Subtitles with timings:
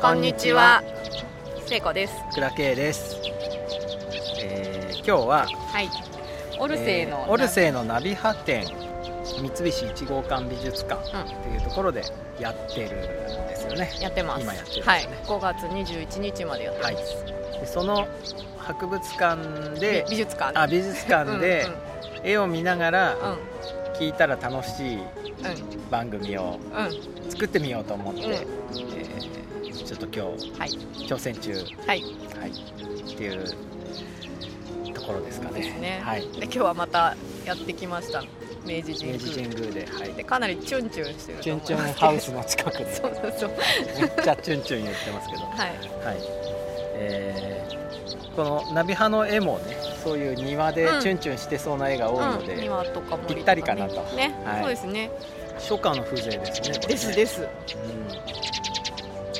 [0.00, 0.82] こんにちは。
[1.66, 2.14] 聖子です。
[2.34, 3.16] 倉慶です、
[4.40, 5.88] えー今日ははい。
[6.58, 12.02] オルセーの、えーオルセーのナビハ店三菱1号館美術館うんっていうところで
[12.40, 12.90] やってるん
[13.48, 14.42] ですよね、やってます。
[14.42, 15.08] 今やってるんですねはい。
[15.26, 17.24] 5月21日までやってます。
[17.60, 18.06] でその
[18.58, 20.58] 博物館で美美術館。
[20.58, 21.66] あ美術館で
[22.22, 23.38] 絵を見ながらうんうん
[23.98, 28.46] 聞いたら楽しいうん番組をうんうん作ってみようと思って、
[29.96, 30.70] っと今日はい。
[31.06, 31.64] 挑戦中、はい。
[31.86, 33.44] はい、っていう
[34.92, 35.60] ところですかね。
[35.80, 36.00] ね。
[36.04, 38.22] はい、で今日はまたやってきました。
[38.64, 39.12] 明治神
[39.48, 39.72] 宮。
[39.72, 41.60] で、はい、でかなりチュンチュンしてるチュン。
[41.60, 42.84] チュンハウスの近くで。
[42.94, 43.50] そうそうそう。
[44.00, 45.58] めっちゃチュンチュン言ってますけど、はい。
[45.58, 46.16] はい。
[46.94, 47.86] えー
[48.36, 51.00] このナビ派の絵もねそういう庭でうん。
[51.00, 54.02] チュンチュンしてそうな絵が多いので、うん、庭とか森とか、ね、ぴったりかなと。
[54.14, 54.60] ね、はい。
[54.60, 55.10] そうですね。
[55.54, 56.78] 初夏の風情ですね。
[56.86, 57.40] ですです。
[57.40, 58.65] うん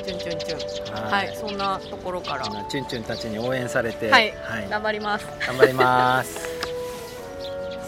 [0.07, 0.93] チュンチュンチュン。
[0.93, 5.25] ははいい、そんなところからチュンチュンたちに応援されて、はいはい頑張ります。
[5.45, 6.39] 頑張ります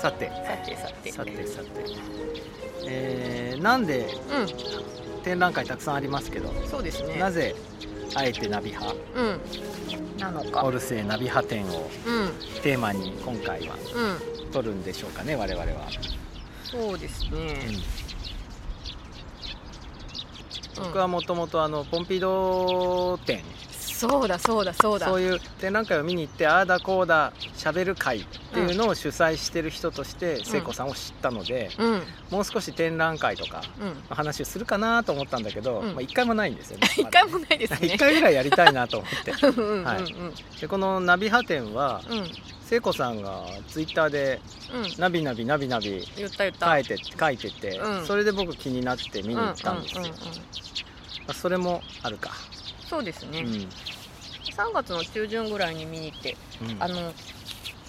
[0.02, 1.12] さてさてさて。
[1.12, 1.68] さてさて、
[2.88, 7.18] えーなんでう展覧会たくさんありますけど、ん、そうですね。
[7.18, 7.56] なぜ
[8.16, 9.42] あえてナビ派うん。
[10.18, 10.64] なのか。
[10.66, 12.62] オルセーナビ派展をうん。
[12.62, 14.52] テーマに今回はうん。
[14.52, 15.88] 撮るんでしょうかね我々は、
[16.64, 17.30] そうですね。
[17.32, 17.36] う
[18.06, 18.09] ん
[20.76, 23.42] 僕はもともとあのポンピドー展
[24.00, 25.08] そうだそうだそうだ。
[25.08, 31.92] そういう展覧会を見に行ってああだこうだしゃべる会っていうのを主催してる人として聖子さんを知ったので、うん。
[31.92, 32.02] うん。
[32.32, 33.62] もう少し展覧会とか
[34.10, 37.80] の話をするかなと思ったんだけど、うんまあ、1回もないんですよね 一回もないですね。
[37.82, 39.32] 1回ぐらいやりたいなと思って。
[39.84, 42.32] はいでこのナビ派展はうん
[42.70, 44.40] 聖子さんがツイッターで
[44.72, 46.68] うん「ナビナビナビナビ」言った言った。
[46.68, 48.06] 書いて書いてて、うん。
[48.06, 50.28] それで僕気になって見に行ったんですよ、うんうんうんうん。
[50.28, 50.34] ま
[51.30, 52.30] あそれもあるか、
[52.88, 53.40] そうですね。
[53.40, 53.48] うん。
[53.48, 56.84] 3月の中旬ぐらいに見に行って、うん。
[56.84, 57.12] あの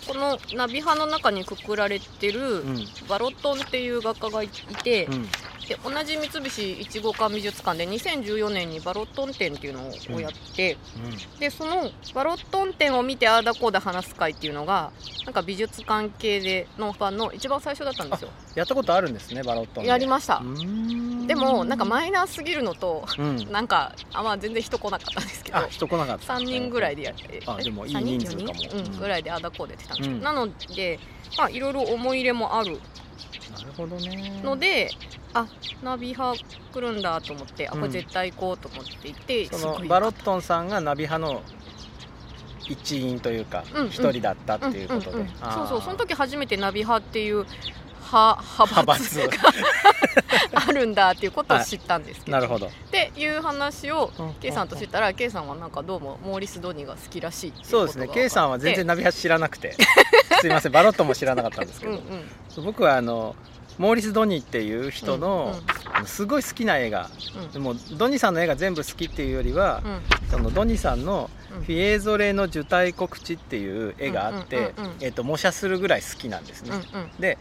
[0.07, 2.87] このナビ派の中にくくられてるうん。
[3.07, 5.29] バロトンっていう画家がいて、うん
[5.71, 10.77] で同じ三菱1号館美術館で2014年にバロットン展っていうのをやって、
[11.39, 14.91] でそのバロットン展を見てああだこうだ話す会っていうのが
[15.27, 18.31] なんか美術関係でのファンの一番最初だったんですよ。
[18.57, 20.43] やったことあるんですねバロットンやりました。
[21.29, 23.37] でもなんかマイナーすぎるのとうん。
[23.53, 26.35] なんかあまあ全然人来なかったんですけどあ人来なかった。
[26.35, 28.55] 3人ぐらいでやってあでもいい3人数かも。
[28.55, 28.93] 4人？
[28.93, 30.21] うん、ぐらいでああだこうでやってたんですよ、うん。
[30.21, 30.99] なので
[31.39, 32.81] まあいろいろ思い入れもある
[33.53, 34.41] なるほどね。
[34.43, 34.91] ので、
[35.33, 35.47] あ
[35.83, 36.43] ナビ派
[36.73, 41.43] 来るんだと思ってあこれ絶対行こうと思っていて、そすごいのバロットンさんがナビ派の
[42.69, 43.89] 一員というかうんうん。
[43.89, 45.29] 一人だったっていうことで、うんうんうん。
[45.29, 47.47] そうそうその時初めてナビ派っていう
[48.11, 49.55] 派派閥が派
[50.69, 52.67] あるんだっていうことを知ったんですけど、なるほど。
[52.67, 54.35] っていう話をうん。
[54.35, 58.09] K さんと知ったら K さんはなんかどうもモーリス・ドニーが好きらしいそうですね。
[58.09, 59.77] K さんは全然ナビ派知らなくて。
[60.41, 60.73] すいません。
[60.73, 62.31] バロットンも知らなかったんですけど、うんうん
[62.65, 63.37] 僕はあの
[63.79, 67.09] モーリス・ドニーっていう人の、うんあのすごい好きな映画。
[67.37, 67.51] うん。
[67.53, 69.83] でもドニーさんの絵が全部好きっていうよりは、
[70.31, 74.97] そのドニーさんのうん「フィエーゾレの受胎告知」っていう絵があって、うんうんうんうん。
[75.01, 77.11] えっと模写するぐらい好きなんですね、うんうん。
[77.19, 77.39] で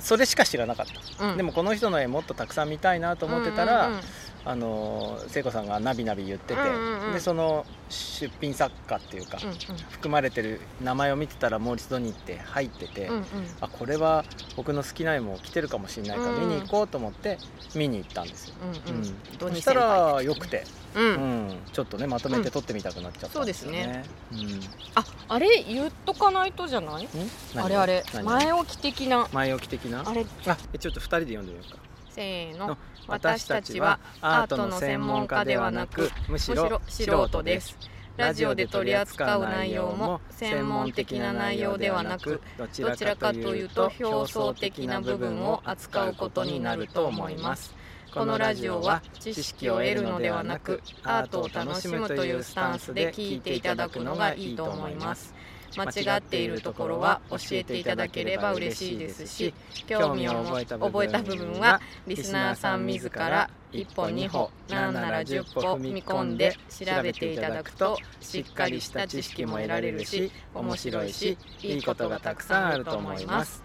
[0.00, 0.86] それしか知らなかっ
[1.18, 1.36] た、うん。
[1.36, 4.04] でもこの人の絵もっとたくさん見たいなと思ってたら、うんうんうん
[4.46, 7.12] あの聖子さんがナビナビ言ってて、うんうんうん。
[7.14, 13.24] でその出品作家っていうか、うん含まれてる名前を見てたらモーリス・ドニーって入ってて、うんうん。
[13.60, 14.24] あこれは
[14.56, 16.40] 僕の好きな絵も来てるかもしれないからうん。
[16.48, 17.38] 見に行こうと思って
[17.74, 18.54] 見に行ったんですよ、
[18.86, 19.00] うんうん。
[19.00, 19.54] うん。
[19.54, 20.64] そしたらよくて、
[20.94, 21.48] ううん。
[21.48, 21.58] ん。
[21.72, 24.60] ちょっとねまとめて撮ってみたくなっちゃったんですよね、そうですうん。
[24.94, 27.08] ああれ言っとかないとじゃない？
[27.56, 28.04] あれあれ。
[28.14, 28.24] 何？
[28.24, 29.28] 前置き的な。
[29.32, 30.04] 前置き的な？
[30.06, 30.24] あれ。
[30.46, 31.78] あえちょっと2人で読んでみようか
[32.16, 32.78] せーのの
[33.08, 37.76] 私たちはアートの専門家ではなくむしろろ素人です。
[38.16, 47.74] ラジオで取り扱う内容も専門的な内容ではなくどちどちらかというと表層的な部分を扱うことになると思います。
[48.14, 55.34] このラジオは知識を得るのではなくアートを楽しむというスタンスで聞いていただくのがいいと思います
[55.76, 59.54] 間違っているところは教えていただければ嬉しいですし
[59.86, 73.62] 興味を覚えた部分はリスナーさん自ら1歩2歩なんなら10歩踏み込んで調べていただくとしっかりした知識も得られるし面白いしいいことがたくさんあると思います。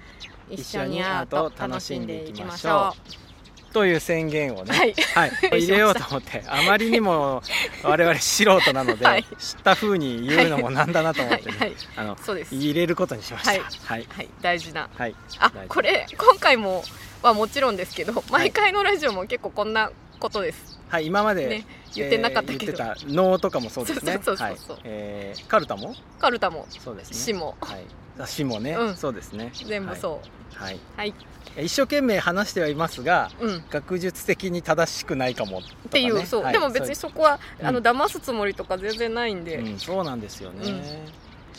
[0.49, 2.93] 一緒にアート楽しんでいきましょ
[3.29, 3.30] う。
[3.73, 4.93] という宣言をね、はい。
[5.15, 5.31] はい、
[5.63, 6.43] 入れようと思って。
[6.47, 7.41] あまりにも
[7.83, 9.23] 我々素人なので、はい。
[9.23, 11.69] 知った風に言うのもなんだなとう思って、ねはい。
[11.69, 11.77] はい。
[11.95, 12.17] あの
[12.51, 13.51] 入れることにしました。
[13.51, 13.59] はい。
[13.59, 14.29] はい、はい。
[14.41, 14.89] 大事な。
[14.95, 15.15] はい。
[15.39, 16.83] あこれ今回も
[17.21, 19.91] はもちろんですけど毎回のラジオも結構こんな
[20.21, 20.79] ことです。
[20.87, 24.13] はい今まで、ね言ってなかったけど、えー言ってた能とかもそうですね。
[24.23, 24.83] そうそうそうそうはい。
[24.85, 25.93] えーカルタも？
[26.19, 26.65] カルタも。
[26.79, 27.17] そうですね。
[27.17, 27.57] 詩も。
[27.59, 27.83] はい。
[28.19, 28.95] あ詩もね、うん。
[28.95, 29.51] そうですね。
[29.67, 30.55] 全部そう。
[30.55, 30.79] はい。
[30.95, 31.13] はい、
[31.57, 33.57] 一生懸命話してはいますがうん。
[33.57, 36.53] っ学術的に正しくないかもね、ていうそう、はい。
[36.53, 37.67] でも別にそこは、うん。
[37.67, 40.65] あの騙すつもりとか全然ないんで、うん、そうなんですよね、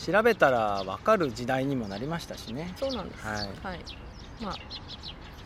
[0.05, 2.73] 調べたら分かる時代にもなりましたしね。
[2.77, 3.25] そうなんです。
[3.25, 3.37] はい。
[3.63, 3.79] はい。
[4.41, 4.55] まあ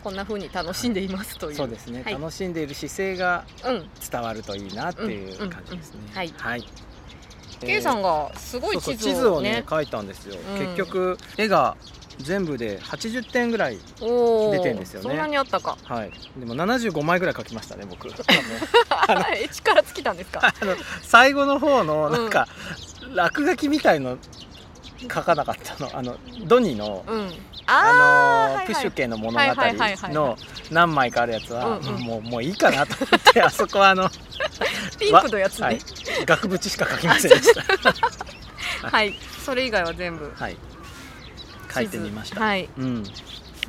[0.02, 2.12] こんな風に楽しんでいますという、そうですね、はい。
[2.14, 3.90] 楽しんでいる姿勢がうん。
[4.10, 6.34] 伝わるといいなっていう感じですね、はい。
[6.36, 6.64] はい、
[7.60, 9.52] K さんがすごい地図をね。
[9.52, 11.76] ね描いたんですよ、うん結局絵が
[12.18, 15.08] 全部で80点ぐらい出てんですよね。
[15.08, 15.78] そんなにあったか。
[15.84, 16.10] はい。
[16.36, 18.08] でも75枚ぐらい描きましたね僕。
[19.36, 20.52] え力尽きたんですか？
[21.02, 22.48] 最後の方のなんか、
[23.14, 24.18] 落書きみたいの
[25.02, 25.90] 書かなかったの。
[25.96, 26.16] あの
[26.46, 27.30] ドニのうん。
[27.70, 29.38] あのプッシュ系の物語
[30.08, 30.38] の
[30.70, 34.08] 何枚かあるやつは、もうもういいかなと思ってあそこはあの、
[34.98, 35.66] ピンクのやつね。
[35.66, 35.80] はい、
[36.24, 38.88] 額縁しか書きませんでした。
[38.88, 39.14] はい、
[39.44, 40.32] それ以外は全部。
[40.34, 40.56] はい。
[41.74, 42.68] 書いてみました、はい。
[42.78, 43.04] うん。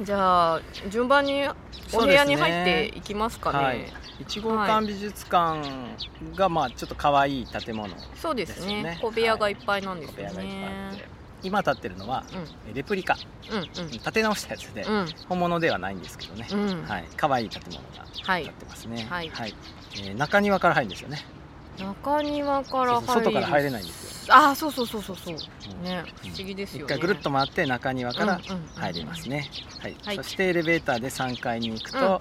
[0.01, 1.45] じゃあ順番に
[1.91, 3.59] お部屋に入っていきますかね。
[3.59, 3.93] はい。
[4.21, 5.61] 一号館美術館
[6.35, 8.97] がまあちょっと可愛い建物そうですね。
[9.01, 12.23] 小部屋がいっぱいなんです小部屋がいっよね、ぱい今建ってるのは
[12.73, 13.17] レプリカ。
[14.03, 15.07] 建て直したやつで、うん。
[15.27, 16.47] 本物ではないんですけどね、
[16.87, 17.05] はい。
[17.17, 18.43] 可愛い建物がはい。
[18.43, 19.07] 建ってますね。
[19.09, 19.31] はい。
[20.05, 21.25] えー中庭から入るんですよね。
[21.79, 24.35] 中庭から外から入れないんですよ。
[24.35, 25.35] ああそうそうそうそうそう。
[25.35, 25.83] うん。
[25.83, 26.29] ねうん。
[26.29, 26.85] 不思議ですよね。
[26.85, 28.41] 一回ぐるっと回って中庭から
[28.75, 29.49] 入りますね、
[29.79, 29.95] はい。
[30.05, 30.15] はい。
[30.17, 32.19] そしてエレベーターで3階に行くと、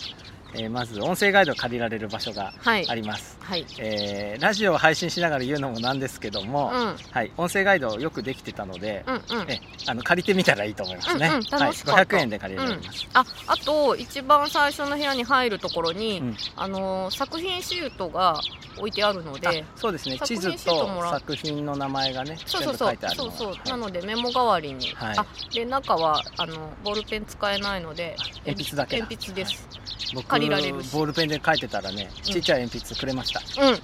[0.55, 2.89] えーまず音声ガイドを借りられる場所がはい。
[2.89, 3.67] あります、はい。
[3.79, 6.97] えーラジオを配信しながら言うのもなんですけども、うん。
[7.11, 9.51] はい、音声ガイドよくできてたので、うんうん。
[9.51, 12.01] えあの借りてみたらいいと思いますね、うんうん楽しかった。
[12.01, 16.37] はい、500円で借りられます、ああと一番最初の部屋に入るところに、うん。
[16.57, 18.41] あのー作品シートが
[18.79, 20.19] 置いてあるのあでそうですね。
[20.25, 22.89] 地図と作品の名前がねそうそうそう。
[22.89, 23.69] 全部書いてあるそうそう、はい。
[23.69, 25.19] なのでメモ代わりに、はい。
[25.19, 28.17] あで中はあのボールペン使えないので
[28.47, 29.05] 鉛筆だけだ。
[29.05, 29.67] 鉛筆です、
[30.15, 33.71] 僕借りられるしボールペンで書いてたらねちっちゃい鉛筆くれました、うん。
[33.71, 33.79] はい。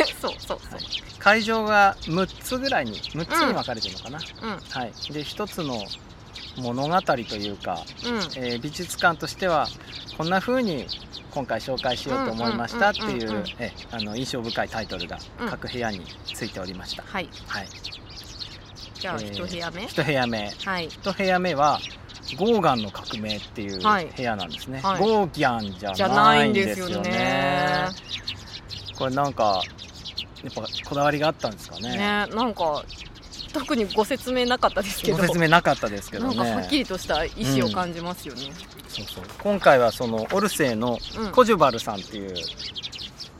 [0.20, 0.82] そうそうそう、はい。
[1.18, 4.60] 会場が6つぐらいに6つに分かれてるのかな、うん。
[4.70, 5.86] はい、で1つの
[6.56, 8.16] 物語というか、うん。
[8.36, 9.68] えー美術館としては
[10.16, 10.86] こんな風に
[11.30, 13.44] 今回紹介しようと思いましたっていう
[14.16, 15.48] 印象深いタイトルがうん。
[15.48, 16.00] 各部屋に
[16.32, 17.28] ついておりました、はい。
[17.46, 17.68] はい、
[18.98, 20.52] じゃあえー一部屋目、1部屋目。
[20.64, 20.88] はい。
[20.88, 21.80] 1部屋目は
[22.36, 24.06] ゴーガンの革命っていうはい。
[24.06, 25.00] 部屋なんですね、はい。
[25.00, 26.94] ゴーギャンじじゃゃないいんですすよね。
[26.94, 27.88] よね。
[28.96, 29.62] これなんか
[30.42, 31.96] やっぱこだわりがあったんですかね。
[31.96, 32.84] ねなんか
[33.52, 35.16] 特にご説明なかったですけど。
[35.16, 36.36] ご説明なかったですけどね。
[36.36, 37.30] なんかはっきりとした意
[37.60, 38.42] 思を感じますよね、
[38.88, 39.24] そうそう。
[39.42, 41.32] 今回はそのオルセーのうん。
[41.32, 42.34] コジュバルさんっていう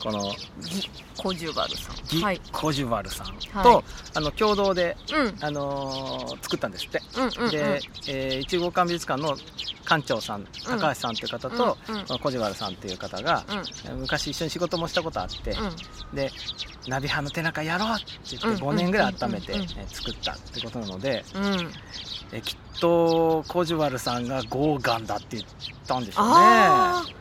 [0.02, 0.30] この
[0.62, 1.96] ギコジュバルさん。
[2.08, 2.40] ギ・はい。
[2.52, 3.64] コジュバルさんはい。
[3.64, 3.84] と、
[4.14, 5.44] あの共同で、うん。
[5.44, 7.50] あのー作ったんですって、うんうんうん。
[7.50, 9.36] で、えー、一号館美術館の
[9.84, 13.44] 館長さん高橋さんという方と、うんコジュバルさんっていう方が、
[13.90, 14.00] うん。
[14.00, 16.16] 昔一緒に仕事もしたことあって、うん。
[16.16, 16.30] で
[16.86, 19.52] ナビ派の手中やろうって言ってうん5年ぐらい温めて、
[19.88, 21.44] 作ったってことなので、うん。
[22.32, 25.44] えーきっとコジュバルさんがゴーガンだって言っ
[25.86, 27.18] たんでしょうね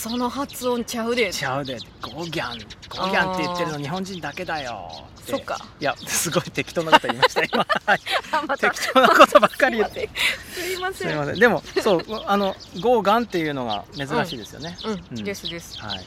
[0.00, 1.30] その発音ちゃうで。
[1.30, 1.76] ちゃうで。
[2.00, 2.58] ゴーギャン。
[2.88, 4.88] ゴーギャンって言ってるの日本人だけだよ。
[5.26, 5.58] そっか。
[5.78, 7.66] いやすごい適当なこと言いました今。
[8.48, 8.70] また。
[8.70, 10.08] 適当なことばっかり言って。
[10.54, 11.08] すいません。
[11.10, 11.38] すみません。
[11.38, 15.22] でもそうあのゴーガンっていうのが珍しいですよね、うん、うん。
[15.22, 15.78] ですです。
[15.78, 16.06] はい、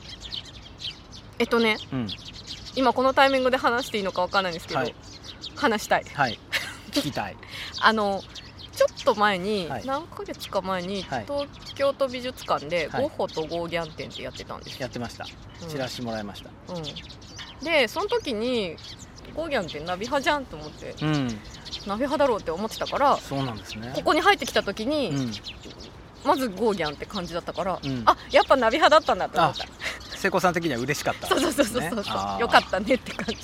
[1.37, 2.07] えっとねうん、
[2.75, 4.95] 今このタイミングで話していいのかわかんないんですけど、はい。
[5.55, 6.05] 話したい。
[6.15, 6.39] はい。
[6.89, 7.37] 聞きたい。
[7.79, 8.23] あの
[8.75, 9.85] ちょっと前に、はい。
[9.85, 11.25] 何ヶ月か前に、はい。
[11.27, 13.01] 東京都美術館で、はい。
[13.03, 14.73] ゴッホとゴーギャン展ってやってたんです。
[14.73, 15.25] よやってました。
[15.61, 15.69] うん。
[15.69, 16.49] チラシもらいました。
[16.73, 16.83] うん、
[17.63, 18.75] でその時に
[19.35, 21.27] ゴーギャンってナビ派じゃんと思ってうん、
[21.87, 23.91] ナビ派だろうって思ってたからそうなんですね。
[23.95, 25.31] ここに入ってきた時に、うん。
[26.25, 28.03] まずゴーギャンって感じだったから、うん。
[28.05, 29.65] あやっぱナビ派だったんだと思った。
[30.17, 31.27] 聖子さん的には嬉しかった。
[31.27, 32.39] そうそうそうそうそう、あー。
[32.39, 33.35] よかったねって感じ。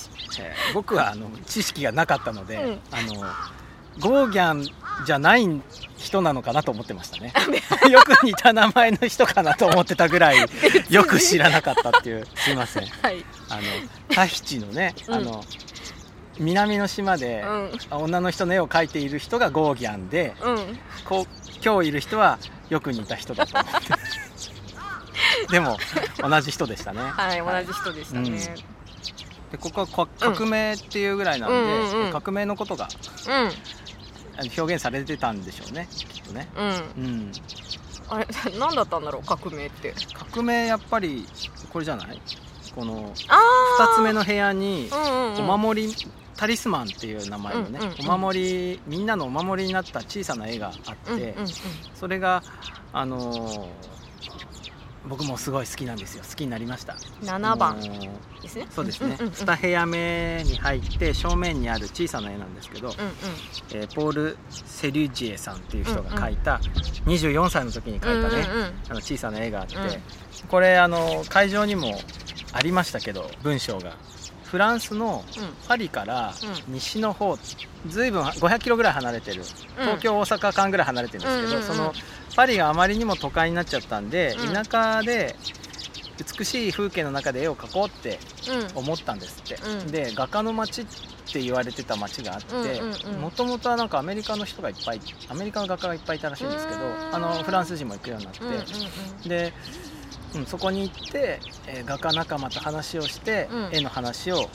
[0.42, 2.80] えー僕はあの知識がなかったので、うん。
[2.92, 3.16] あの
[4.00, 4.66] ゴーギャン
[5.06, 5.62] じゃない
[5.98, 7.34] 人なのかなと思ってましたね。
[7.90, 10.38] よく似た名前の人かなと思ってたぐらい
[10.90, 12.28] よく知らなかったっていう。
[12.36, 12.86] すいません。
[12.86, 13.26] はい。
[13.50, 13.62] あの
[14.10, 15.14] タヒチのね、うん。
[15.16, 15.44] あの
[16.38, 17.80] 南の島で、うん。
[17.92, 20.80] 女の人の絵を描いている人がゴーギャンでうん。
[21.06, 22.40] こう今日いる人は
[22.70, 23.88] よく似た人だと思って。
[25.52, 25.78] でも
[26.20, 27.02] 同じ人でしたね。
[27.02, 28.32] はい同じ人でしたね、
[29.52, 32.12] でここはこ革命っていうぐらいなんで、うんうんうん。
[32.12, 32.88] 革命のことが
[34.58, 36.48] 表現されてたんでしょうねきっとね。
[36.58, 37.04] うん。
[37.04, 37.32] うん。
[38.10, 38.28] あれ
[38.60, 39.94] 何だったんだろう革命って。
[40.32, 41.26] 革命やっぱり
[41.72, 42.22] これじゃない？
[42.76, 43.40] このあ
[43.84, 44.90] 2つ目の部屋に
[45.40, 45.96] お守り
[46.38, 48.40] タリスマンっていう名前のねお守
[48.74, 51.36] りみんなのお守りになった小さな絵があって
[51.96, 52.44] それが
[52.94, 53.68] あのー
[55.10, 56.24] 僕もすごい好きなんですよ。
[56.28, 56.96] 好きになりました。
[57.24, 57.72] 7番。
[57.72, 58.68] あのーですね。
[58.70, 62.94] そうですね、うんうんうん2部屋目に入って正面にある小さな絵なんですけど、うん
[63.74, 66.62] えーポール・セリュジエさんっていう人が描いた
[67.06, 68.74] 24歳の時に描いたね、うんうんうん。
[68.90, 69.84] あの小さな絵があって、うん。
[70.48, 72.00] これあの会場にも
[72.54, 73.96] ありましたけど文章が
[74.50, 75.24] フランスの
[75.68, 76.34] パリからう
[76.68, 77.38] 西の方
[77.88, 79.44] ずいぶん500キロぐらい離れてる。
[79.78, 81.94] 東京大阪間ぐらい離れてるんですけど、その
[82.36, 84.54] パリがあまりにも都会になっちゃったんで、うん。
[84.54, 85.36] 田舎で
[86.38, 88.20] 美しい風景の中で絵を描こうって
[88.74, 88.78] うん。
[88.80, 89.88] 思ったんですって、うん。
[89.92, 90.86] で画家の街っ
[91.32, 92.82] て言われてた街があって
[93.22, 96.80] もともとはなんかアメリカの人がいっぱいアメリカの画家がいっぱいいたらしいんですけど
[97.14, 99.54] あのフランス人も行くようになって、で、
[100.36, 103.70] うん、そこに行って、えー画家仲間と話をして、うん。
[103.72, 104.50] 絵の話を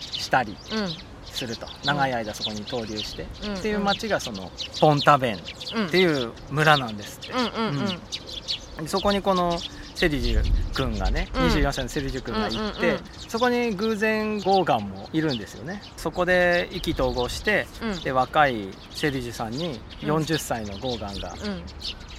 [0.00, 0.88] したりうん。
[1.24, 1.66] すると。
[1.84, 3.54] 長い間そこに逗留して、うん。
[3.54, 5.38] っていう街がそのポンタベンっ
[5.76, 5.88] うん。
[5.88, 9.58] ていう村なんですって、うんそこにこの
[9.94, 10.42] セリジュ
[10.74, 11.42] 君がね、うん。
[11.48, 13.00] 24歳のセリジュ君が行って、うんうんうん。
[13.28, 15.82] そこに偶然ゴーガンもいるんですよね。
[15.96, 18.00] そこで意気投合してうん。
[18.02, 21.62] で若いセリジュさんにうん40歳のゴーガンが、うん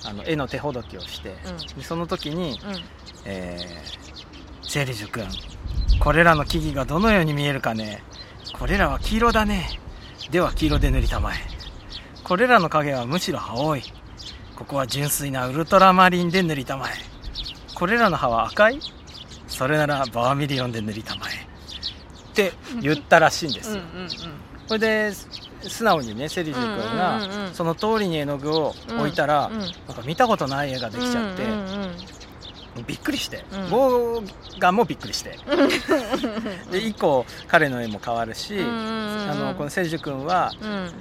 [0.05, 1.77] あの絵の手ほどきをして、うん。
[1.77, 2.83] でその時に、うん。
[3.25, 4.03] えー
[4.65, 5.27] セリジュ君
[5.99, 8.01] これらの木々がどのように見えるかね。
[8.57, 9.67] これらは黄色だね。
[10.31, 11.37] では黄色で塗りたまえ。
[12.23, 13.83] これらの影はむしろ青い。
[14.55, 16.93] ここは純粋なウルトラマリンで塗りたまえ。
[17.75, 18.79] これらの葉は赤い。
[19.47, 21.29] それならバーミリオンで塗りたまえ。
[22.31, 24.09] って言ったらしいんですよ、うんうん。
[24.09, 25.11] それで
[25.67, 27.53] 素直にねセリジュ君うんうんうんがうん。
[27.53, 29.73] その通りに絵の具を置いたら、うんなんか
[30.05, 31.91] 見たことない絵ができちゃって、うんうん
[32.87, 33.69] びっくりして、うん。
[33.69, 35.37] ゴーガンもびっくりして。
[36.71, 40.91] で以降彼の絵も変わるし、うんうんうんあのこのセリジュ君はうん。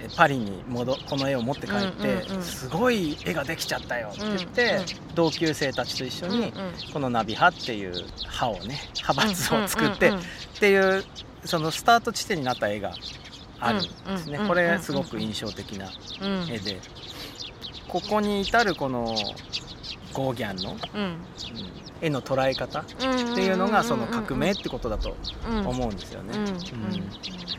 [0.00, 2.42] えパリに戻この絵を持って帰って、うんうんうん。
[2.42, 4.84] すごい絵ができちゃったよって言って、うんうん
[5.14, 6.52] 同級生たちと一緒に、うんうん。
[6.92, 10.24] このナビ派っていう派をね派閥を作って、うんうんうん。
[10.24, 10.26] っ
[10.60, 11.04] ていう
[11.44, 12.94] そのスタート地点になった絵が
[13.62, 15.90] あるんですね、うんうんこれすごく印象的な
[16.20, 16.50] うん。
[16.50, 16.80] 絵で。
[17.88, 19.14] ここに至るこの
[20.12, 21.00] ゴーギャンの、うん。
[21.00, 21.16] うん
[22.02, 25.16] 絵の捉え方っていうのがその革命ってことだと
[25.46, 26.36] 思うんですよね。
[26.36, 26.48] うん。
[26.48, 26.56] うん。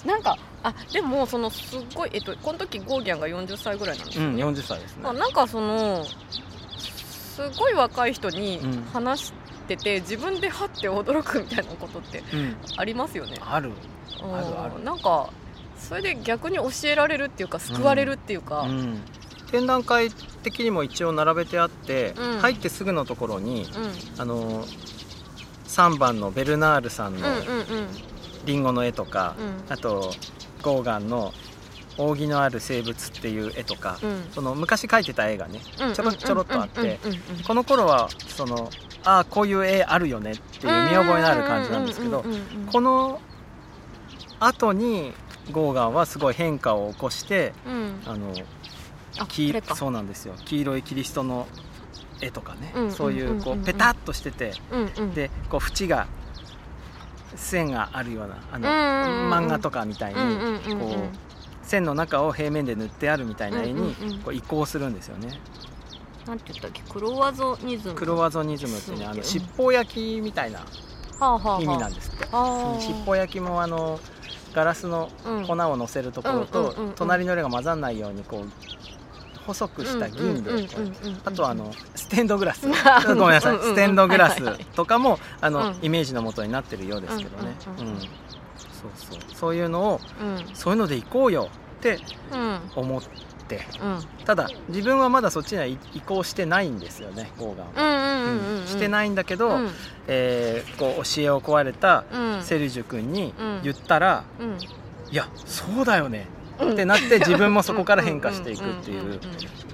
[0.06, 5.04] なんかあでもそのすごいえっとこの時ゴーギャンが40歳ぐらいなんですうん、よね、40歳ですね。
[5.06, 5.14] あ。
[5.14, 8.84] なんかそのすごい若い人にうん。
[8.92, 9.34] 話し
[9.68, 13.38] てて、自分ではって驚くみたいなことってうん、ありますよね。
[13.40, 13.72] ある。
[14.22, 14.62] うんある。
[14.62, 15.30] あるなんか
[15.84, 19.02] それで逆に教えられるっていうか救われるっていうか、うん、
[19.52, 22.40] 展覧会的にも一応並べてあって、うん。
[22.40, 23.66] 入ってすぐのところに
[24.18, 24.22] うん。
[24.22, 24.66] あの
[25.68, 27.88] 3番のベルナールさんのうんうんうん。
[28.46, 29.74] リンゴの絵とか、うん。
[29.74, 30.12] あと
[30.62, 31.34] ゴーガンの
[31.98, 34.24] 扇のある生物っていう絵とか、うん。
[34.32, 37.44] その昔描いてた絵がねうんちょろちょろっとあってうんうんうん。
[37.48, 38.70] この頃はその
[39.06, 42.66] ああこういう絵あるよねっていう見覚えのある感じなんですけどうんうんうんうん。
[42.72, 43.22] この
[44.40, 45.14] 後に
[45.52, 48.02] ゴーガンはすごい変化を起こしてうん。
[48.06, 48.34] あの
[49.20, 50.34] あ黄そうなんですよ。
[50.46, 51.48] 黄色いキリストの
[52.22, 55.14] 絵とかね、うんそういうこうペタッとしててうんうん。
[55.14, 56.08] でこう縁が
[57.36, 60.20] 線があるようなあの、漫画とかみたいに、
[60.76, 65.40] こう線の中を平面で塗ってあるみたいな絵にこう移行するんですよね、
[66.28, 66.84] なんて言ったっけ？
[66.84, 67.96] クロワゾニズム。
[67.96, 70.66] クロワゾニズムってねあのうん七宝焼きみたいなは
[71.20, 71.62] あはあはあ。
[71.62, 72.38] 意味なんですって、あ。
[72.38, 74.00] ー七宝焼きもあの
[74.54, 75.48] ガラスのうん。
[75.48, 78.50] 粉を乗せるところと隣の色が混ざらないようにこう
[79.46, 80.52] 細くした銀で
[81.26, 84.42] あとはあのステンドグラスうんごめんなさいステンドグラス
[84.76, 87.76] とかもあのうんイメージのもとになってるようですけどねそう
[88.96, 92.00] そうそういうのをうんそういうので行こうよって
[92.32, 93.10] うん思って
[93.82, 94.26] うん。
[94.26, 98.24] ただ自分はまだそっちには移行してないんですよねゴーガンは。
[98.26, 99.70] うんしてないんだけど、うん。
[100.08, 102.44] えーこう教えを請われたうん。
[102.44, 103.62] セリジュ君にうん。
[103.64, 104.58] 言ったら、うん。
[105.12, 106.28] いやそうだよね
[106.60, 106.74] うん。
[106.74, 109.20] ってなって自分もそこから変化していくっていうん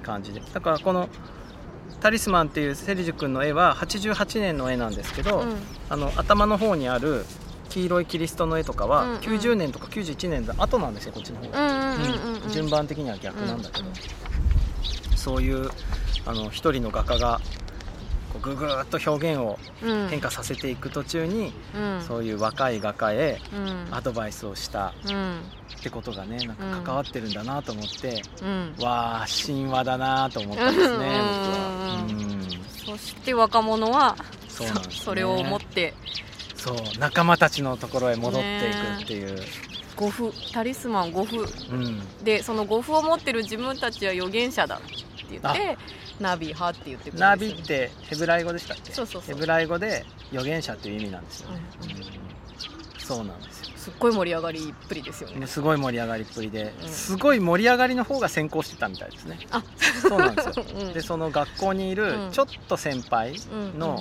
[0.02, 0.42] 感じで。
[0.52, 1.08] だからこの
[2.00, 5.56] 「タリスマン」っていうセリジュ君の絵は88年の絵なんですけど、うん。
[5.88, 7.24] あの頭の方にある
[7.70, 9.18] 黄色いキリストの絵とかはうんうん。
[9.20, 13.94] 90年とか91年の後なんですよこっちの方が、うん順番的には逆なんだけど、うんうん
[15.16, 15.68] そういう
[16.24, 17.42] あの一人の画家が
[18.32, 20.08] こうぐぐーっと表現をうん。
[20.08, 22.02] 変化させていく途中に、うん。
[22.02, 23.88] そういう若い画家へうん。
[23.94, 25.40] アドバイスをしたうん
[25.78, 28.74] ってことがねなんか関わってるんだなと思って、うん。
[28.82, 32.06] わあ神話だなと思ったんですね、うん僕は。
[32.08, 32.96] うん。
[32.96, 34.16] そして若者は
[34.48, 34.94] そうなんですね。
[35.04, 35.92] それを持って
[36.60, 39.42] そう仲間たちのところへ戻っていくっていう、
[39.96, 45.78] 護符タリスマン護符うん、でその護符を持ってる自分たちは預言者だって言って
[46.20, 48.92] ナビハって言ってくるナビってヘブライ語でしたっけ？
[48.92, 49.34] そうそうそう。
[49.34, 51.96] ヘブライ語で預言者っていう意味なんですよね、うんうん
[52.98, 53.72] そうなんですよ。
[53.76, 55.40] すっごい盛り上がりっぷりですよね。
[55.40, 56.88] ですごい盛り上がりっぷりで、うん。
[56.88, 59.38] すごい盛り上がりの方が先行してたみたいですね。
[59.50, 59.64] あ。
[60.00, 60.54] そうなんですよ。
[60.78, 60.92] うん。
[60.92, 62.30] でその学校にいるうん。
[62.30, 64.00] ちょっと先輩うんの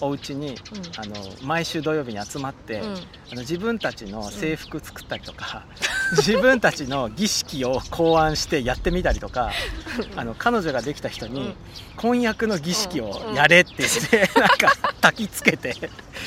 [0.00, 0.54] お家に、
[0.98, 2.94] あの毎週土曜日に集まって、うん。
[3.32, 5.64] あの自分たちの制服作ったりとか、
[6.16, 9.50] 自分たちの儀式を考案してやってみたりとか
[10.16, 11.54] あの彼女ができた人に、うん。
[11.96, 15.74] 婚約の儀式をやれって言って、なんか焚きつけて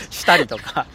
[0.10, 0.88] したりとか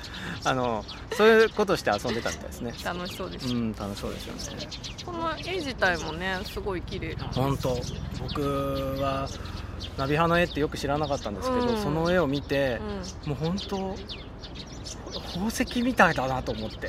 [0.44, 0.84] あの
[1.16, 2.74] そういうことをして遊んでたみたいですね。
[2.84, 4.68] 楽しそうです、うん楽しそうですよね。
[5.06, 7.78] この絵自体もねすごい綺麗な本当。
[8.20, 8.42] 僕
[9.00, 9.28] は
[9.96, 11.82] ナビ派の絵ってよく知らなかったんですけど、うん。
[11.82, 12.80] その絵を見て
[13.26, 13.96] う、もう本当
[15.34, 16.88] 宝石みたいだなと思って。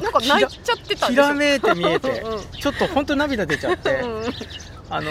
[0.00, 4.22] ん、なんか泣いちゃってたひらめいて見えてうんちょっと本当涙出ちゃって、うん
[4.90, 5.10] あの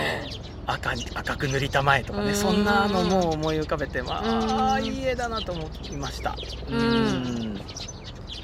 [0.65, 2.35] 赤に赤く塗りたまえとかね、うん。
[2.35, 4.85] そんなのも思い浮かべてまあ、うん。
[4.85, 6.35] いい絵だなと思いました。
[6.69, 6.75] うん。
[6.75, 6.79] う
[7.55, 7.61] ん。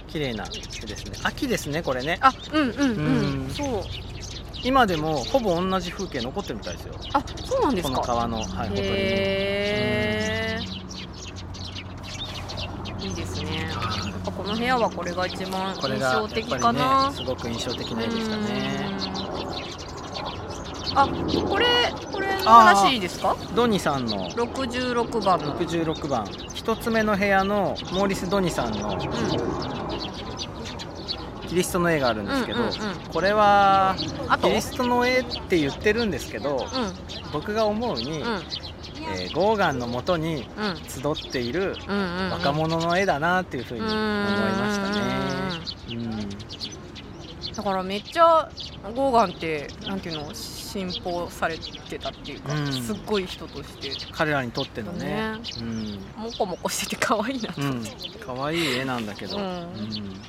[0.07, 0.43] 綺麗な
[0.83, 1.17] 絵ですね。
[1.23, 2.17] 秋ですねこれね。
[2.21, 3.49] あうんうんうん、うん。
[3.49, 3.83] そう
[4.63, 6.93] 今でもほぼ同じ風景残ってるみたいですよ。
[7.13, 8.01] あそうなんでこすか？
[8.01, 8.87] の川の、はい、ほとりに。
[8.87, 10.59] へえ
[13.01, 13.69] いいですね。
[13.69, 13.75] や
[14.17, 18.97] っぱこの部屋はこれが一番これが印象的かな、ね、すごく印象的な絵でしたね。
[20.95, 21.65] あこれ
[22.11, 23.37] これの話ですか？
[23.55, 24.29] ドニさんの。
[24.31, 25.55] 66番の。
[25.57, 26.25] 66番。
[26.53, 28.97] 一つ目の部屋のモーリス・ドニさんの
[31.49, 32.73] キリストの絵があるんですけど、うんうんうん。
[33.11, 33.95] これは
[34.41, 36.67] キリストの絵って言ってるんですけど
[37.33, 41.75] 僕が思うに、えーゴーガンのもとにうん集っている
[42.31, 44.99] 若者の絵だなっていうふうに思いましたね。
[45.89, 47.53] うん。
[47.53, 48.49] だからめっちゃ
[48.95, 52.71] ゴーガンってなんていうの信奉されてたっていうか、うん。
[52.71, 53.89] すっごい人として。
[54.11, 55.05] 彼らにとってのね。
[55.05, 55.39] ね。
[55.59, 55.99] うん。
[56.15, 57.83] モコモコしてて可愛いなと、うん、
[58.19, 60.21] 可愛い絵なんだけど、うんうん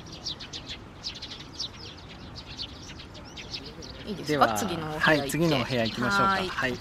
[4.11, 6.25] いいですか次のお部屋はい次のお部屋行きましょうか。
[6.25, 6.73] ははい。
[6.73, 6.77] い、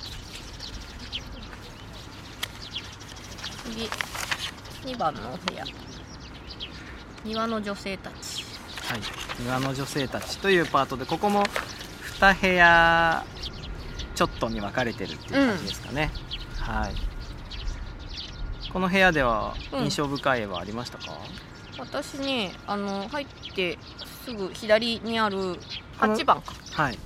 [3.64, 3.88] 次。
[4.92, 5.64] 2番のお部屋。
[7.24, 8.44] 庭の女性たち。
[8.90, 9.00] はい、
[9.40, 11.44] 庭の女性たちというパートでここも
[12.18, 13.24] 2部屋
[14.16, 16.10] ちょっとに分かれてるっていう感じですかね、
[16.58, 16.94] はい。
[18.72, 19.84] この部屋ではうん。
[19.84, 21.16] 印象深い絵はありましたか、
[21.78, 23.78] 私ねあの入って
[24.24, 25.56] すぐ左にある
[25.98, 26.54] この8番か。
[26.72, 26.98] はい。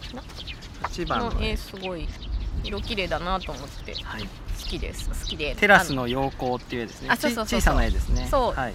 [0.82, 2.08] 8番のの絵絵、すごい
[2.62, 3.94] 色綺麗だなと思って。
[4.02, 4.28] はい、好
[4.68, 5.08] きです。
[5.08, 5.54] 好きで。
[5.56, 7.08] テラスの陽光っていう絵ですね。
[7.10, 8.26] あそうそうそう小さな絵ですね。
[8.30, 8.54] そう。
[8.54, 8.74] はい。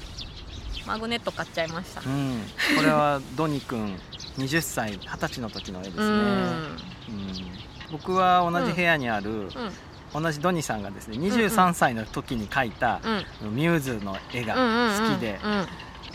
[0.85, 2.01] マグネット買っちゃいました。
[2.01, 2.41] うん、
[2.75, 3.95] これはドニ君
[4.37, 6.07] 20歳20歳の時の絵ですね、うん。
[6.07, 6.75] うん。
[7.91, 9.49] 僕は同じ部屋にある、うん。
[10.23, 13.01] 同じドニさんがですね23歳の時に描いた、
[13.41, 13.55] うん。
[13.55, 15.67] ミューズの絵が好きで、うん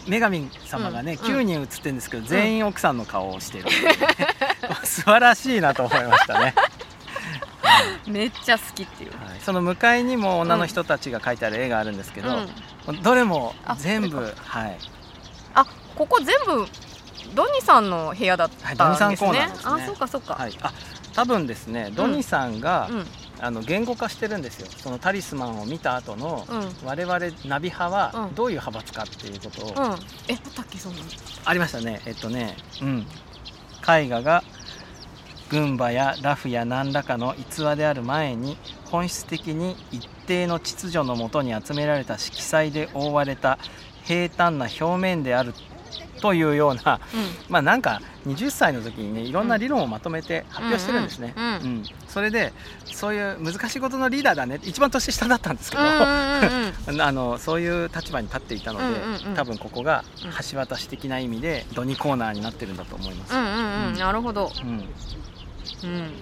[0.06, 1.18] 女神様がね、うん。
[1.18, 3.64] 9人写ってるんですけど、全員奥さんの顔をしてる、
[4.84, 6.54] 素晴らしいなと思いましたね、
[8.06, 9.10] めっちゃ好きっていう。
[9.12, 12.46] はい、その向かいにも女の人たちが描いてある絵があるんですけど、
[12.86, 13.02] うん。
[13.02, 14.78] どれもあ全部はい。
[15.54, 15.64] あ
[15.94, 16.66] ここ全部
[17.34, 19.82] ドニさんの部屋だったんですね,、はいドニさんコーナーですね。
[19.82, 20.72] あそうかそうか、はい、あ
[21.14, 23.06] 多分ですねドニさんが、うん
[23.40, 24.68] あの言語化してるんですよ。
[24.76, 26.86] そのタリスマンを見た後の、うん。
[26.86, 28.34] 我々ナビ派はうん。
[28.34, 29.74] どういう派閥かっていうことを、うん。
[30.28, 31.04] えあったっけそんなの。
[31.44, 32.00] ありましたね。
[32.06, 33.06] えっとねうん。
[33.86, 34.42] 絵画が
[35.50, 43.58] 軍馬やラフや何らかの逸話である前に本質的に一定の秩序のもとに集められた色彩で覆われた
[44.04, 45.54] 平坦な表面である
[46.24, 47.00] というような
[47.50, 51.88] まあなんか20歳の時にねいろんな理論をまとめて発表してるんですね、うんうんうんうん。
[52.08, 52.54] それで
[52.90, 54.58] そういう難しいことのリーダーだね。
[54.62, 57.00] 一番年下だったんですけど、うんうんうんうん。
[57.02, 60.30] あのそういう立場に立っていたので、うんうんうん多分ここがうん。
[60.50, 63.98] 橋渡し的な意味でドニコーナーになってるんだと思います、うんうんうん。
[63.98, 64.50] なるほど。
[64.62, 64.94] うん。
[65.82, 66.12] うん。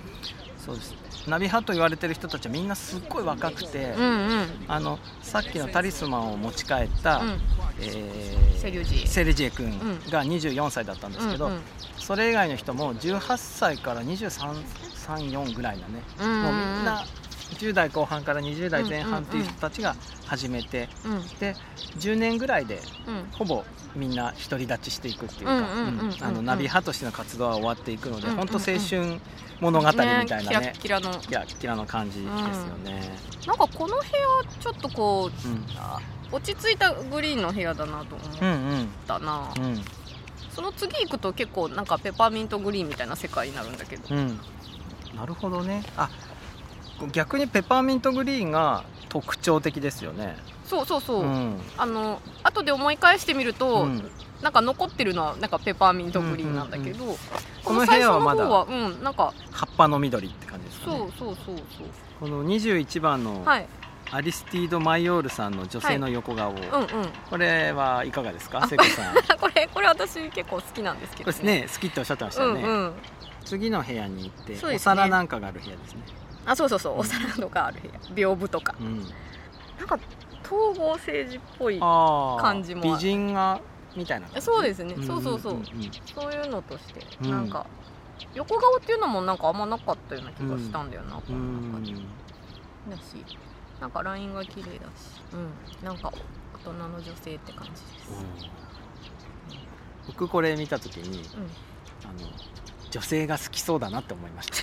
[0.57, 4.47] そうですナビ派と言われてる人たちはみんなすっごい若くて、うんうん。
[4.69, 7.41] あのさっきのタリスマンを持ち帰った、うん。
[7.81, 8.43] えー
[9.07, 9.77] セルジエ君
[10.09, 11.61] が24歳だったんですけど、うんうん。
[11.99, 17.05] それ以外の人も18歳から2334ぐらいだね、もうみんな
[17.55, 21.55] 10代後半から20代前半っていう人たちが始めて、うんで
[21.99, 23.29] 10年ぐらいでうん。
[23.33, 29.21] ほぼみんな独り立ちしていくっていうかナビ派としての活動は終わっていくので、うんうんうん本当青春
[29.61, 31.13] 物語みたいなねキラッキラの。
[31.21, 32.35] キラッキラの感じですよ
[32.85, 35.31] ね、なんかこの部屋ちょっとこ
[36.33, 38.89] う落ち着いたグリーンの部屋だなと思っうんうん。
[39.07, 39.81] たな、うん。
[40.51, 44.03] その次行くと結構なんかペパーミントグリーンみたいな世界になるんだけど。
[44.15, 44.41] うん。
[45.15, 45.85] なるほどね。
[45.97, 46.11] あ
[47.11, 50.37] 逆にペパーミントグリーンが特徴的ですよね。
[50.65, 51.61] そうそうそう、ん。
[51.77, 54.11] あの後で思い返してみると、うん。
[54.43, 57.17] なんか残ってるのはなんかペパーミントグリーンなんだけど、こ
[57.65, 60.99] この部の最初の屋はまだ方はうんなんか葉っぱの緑って感じですかね。
[60.99, 61.57] そうそうそう
[62.19, 63.69] この21番のそうはい。
[64.11, 66.63] アリスティード・マイオールさんの女性の横顔、うんうん。
[67.31, 68.65] これはいかがですか？
[68.65, 69.15] あセコさん。
[69.15, 71.67] こ これこれ私結構好きなんですけどれですね。
[71.73, 72.93] 好きっておっしゃってましたよね、うんうん。
[73.45, 74.79] 次の部屋に行って、ね。
[74.79, 76.01] 皿なんかがある部屋ですね
[76.45, 76.99] あそうそうそう。
[76.99, 78.31] お皿とかある部屋。
[78.33, 78.75] 屏風とか。
[78.81, 78.99] うん。
[79.79, 79.99] なんか
[80.45, 83.61] 統合政治っぽい感じも美人画
[83.97, 84.47] みたいな感じ？
[84.47, 84.95] そうですね。
[84.95, 85.03] ん。
[85.07, 85.55] そうそうそう。
[85.55, 85.65] んんん。
[86.15, 87.31] そういうのとして、うん。
[87.31, 87.67] なんか
[88.35, 91.39] 横顔っていうのもなんかあんまなかったような気がしたんだよな、こうの
[91.79, 91.93] 中で。
[91.93, 91.97] ん
[92.91, 93.25] だし。
[93.81, 95.23] なんかラインが綺麗だし。
[95.33, 95.87] うん。
[95.87, 96.13] なんか
[96.55, 97.83] 大人の女性って感じです。
[100.07, 101.51] 僕これ見た時にうん。
[102.05, 102.29] あの
[102.93, 104.57] 女性が好きそうだなって思いました、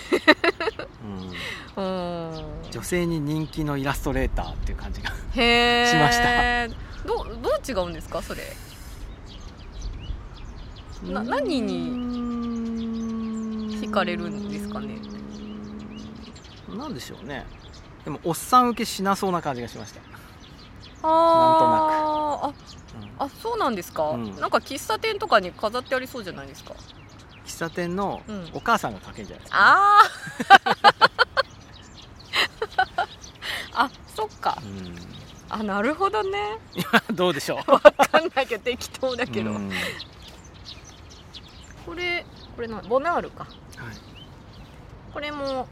[1.81, 5.23] うん、女性に人気のイラストレーターっていう感じがしま
[6.11, 6.67] した。
[7.07, 8.43] どうどう違うんですかそれ？
[11.11, 11.89] な何に
[13.81, 14.99] 惹かれるんですかね？
[16.69, 17.47] なんでしょうね。
[18.05, 20.01] でもおっさん受けしなそうな感じがしました、
[21.01, 22.45] あー。
[22.45, 22.53] あうん
[23.17, 24.35] あそうなんですか、うん。
[24.35, 26.75] なんか喫茶店とかに飾ってありそうじゃないですか
[27.59, 28.49] 喫茶店のうん。
[28.53, 30.03] お母さんが描けるんじゃないですか、あ
[33.83, 34.57] ああそっか。
[35.49, 36.57] あなるほどね。
[37.09, 37.71] うん、どうでしょう。
[37.71, 39.67] わかんないけど適当だけど、うん。
[39.69, 39.77] はい
[41.85, 43.47] これこれなボナールか。
[45.13, 45.67] これも好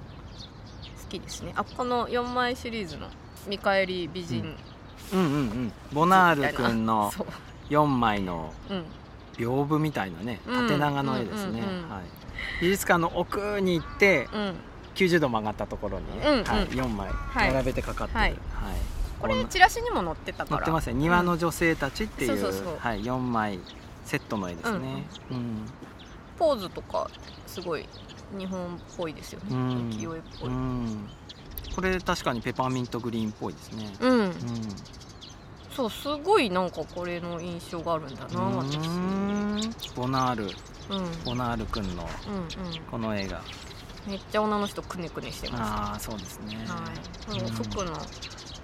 [1.10, 1.54] きですね。
[1.56, 3.08] あこの4枚シリーズの
[3.48, 4.58] 見返り美人、
[5.14, 5.20] うん。
[5.20, 7.28] うんうんボナール君のそう。
[7.70, 8.86] 4枚のうん
[9.38, 10.68] 屏風みたいなねうん。
[10.68, 12.02] 縦長の絵ですね、うんうんうんはい、
[12.62, 14.54] 美術館の奥に行ってうん。
[14.96, 16.44] 90度曲がったところにね、うんうん。
[16.44, 17.54] はい、4枚はい。
[17.54, 18.34] 並べてかかってる、ははい。
[18.34, 18.36] い
[19.20, 20.50] これチラシにも載ってたから。
[20.58, 20.94] 載ってますね。
[20.96, 23.60] 庭の女性たちっていう,、はい、4枚
[24.06, 25.66] セットの絵ですね、うん。
[26.38, 27.10] ポーズとか
[27.46, 27.88] すごい
[28.38, 29.46] 日本っぽいですよね。
[29.52, 29.90] うん。
[29.90, 31.10] 浮世絵っぽい、うん。
[31.76, 33.94] これ確かにペパーミントグリーンっぽいですね。
[34.00, 34.20] うん。
[34.20, 34.32] うん
[35.78, 38.80] そうすごいなんかこれの印象があるんだな私。
[39.96, 40.46] ボナール。
[40.46, 40.50] うん。
[40.50, 43.44] うんボナール君のうんこの絵が
[44.08, 46.80] めっちゃ女の人くねくねしてまああそうですね、すは
[47.36, 47.40] い。
[47.40, 47.46] うん。
[47.46, 47.94] もう服の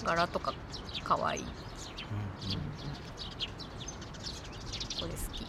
[0.04, 0.56] 柄とか
[1.04, 1.42] 可愛い。
[1.42, 1.48] うん
[5.00, 5.46] これ好き。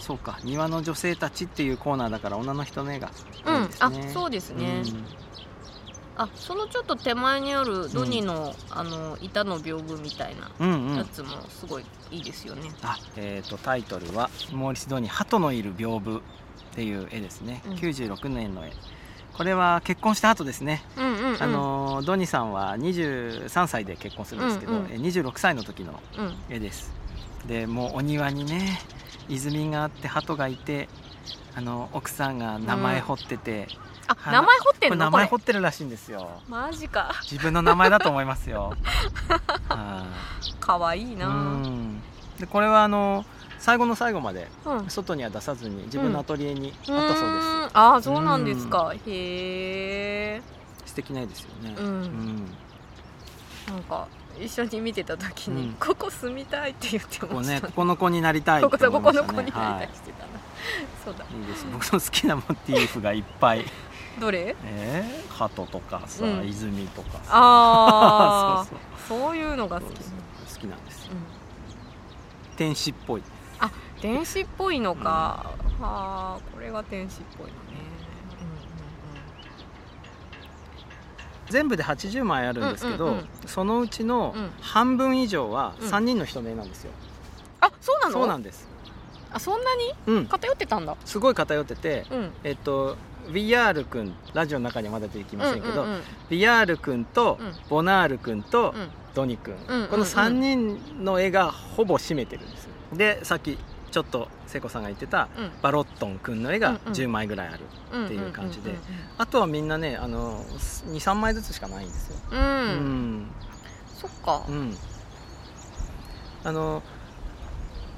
[0.00, 0.38] そうか。
[0.42, 3.10] 庭の女性たちっていうコーナーだから女の人の絵が
[3.44, 5.23] うん、あねそうですね、うん
[6.16, 10.96] あそのちょっと手前にあるドニの、あの板の屏風みたいなうんうん。
[10.96, 16.20] やつもすごいいいですよね、あえー、とタイトルは「モーリス・ドニー鳩のいる屏風」っ
[16.74, 17.72] ていう絵ですね、うん。
[17.74, 18.72] 96年の絵。
[19.36, 21.42] これは結婚した後ですね、うんうんうん。
[21.42, 26.34] あのドニさんは23歳で結婚するんですけど、うんうんえ26歳の時のうん。
[26.48, 26.92] 絵です。
[27.48, 28.80] でもうお庭にね
[29.28, 30.88] 泉があって鳩がいて
[31.56, 33.68] あの奥さんが名前彫ってて、
[34.08, 35.10] あは名前彫ってこれ名んの？
[35.10, 36.40] これ前彫ってるらしいんですよ。
[36.48, 37.12] マジか。
[37.22, 38.74] 自分の名前だと思いますよ。
[39.68, 40.06] は
[40.60, 41.28] かわいいいな。
[41.28, 42.02] うん。
[42.38, 43.24] でこれはあの
[43.58, 44.90] 最後の最後までうん。
[44.90, 47.70] 外には出さずに自分のアトリエにあったそうです、ーん。
[47.72, 50.42] ああそうなんですか、へえ
[50.84, 51.74] 素敵な絵ですよね。
[51.78, 51.86] うん。
[51.86, 52.46] うん。
[53.68, 54.06] なんか
[54.38, 55.74] 一緒に見てた時に、うん。
[55.74, 57.60] ここ住みたいって言ってましたね。
[57.60, 60.24] ここの子になりたいここの子になりたはいしてた。
[60.24, 60.26] な、
[61.04, 61.24] そうだ。
[61.24, 61.66] いいです。
[61.72, 63.64] 僕の好きなモチーフがいっぱい
[64.20, 64.54] どれ？
[64.64, 66.48] えー、鳩とかさ、うん。
[66.48, 67.18] 泉とかさ。
[67.30, 68.66] ああ
[69.08, 69.36] そうそう。
[69.36, 69.96] いうのが好き。
[69.96, 70.54] そうそう。
[70.54, 71.12] 好きなんですよ。
[72.50, 72.56] うん。
[72.56, 73.22] 天使っぽい。
[74.00, 75.10] 天使っぽいのか、
[75.80, 77.54] はあこれが天使っぽいのね。
[81.48, 83.28] 全部で80枚あるんですけど、うんうんうん。
[83.46, 84.50] そのうちのうん。
[84.60, 85.88] 半分以上はうん。
[85.88, 86.90] 3人の人の絵なんですよ、
[87.60, 88.12] あそうなの？
[88.12, 88.68] そうなんです。
[89.32, 89.94] あそんなに？
[90.06, 90.26] うん。
[90.26, 90.96] 偏ってたんだ。
[91.04, 92.32] すごい偏っててうん。
[92.44, 92.96] えっと
[93.32, 96.02] VR 君ラジオの中にはまだ出てきませんけど、うんうんうん。
[96.28, 97.52] VR 君とうん。
[97.68, 98.88] ボナール君とうん。
[99.14, 102.70] ドニ君、うんうんこの3人の絵がほぼ占めてるんですよ。
[102.94, 103.56] でさっき
[103.92, 105.50] ちょっと聖子さんが言ってたうん。
[105.62, 106.92] バロットン君の絵がうんうん。
[106.92, 107.60] 10枚ぐらいある、
[107.92, 108.78] うんっていう感じでうん
[109.18, 110.40] あとはみんなねあの
[110.88, 112.16] 23枚ずつしかないんですよ。
[112.32, 113.26] うん。
[113.96, 114.44] そっか。
[114.48, 114.76] うん。
[116.42, 116.82] あの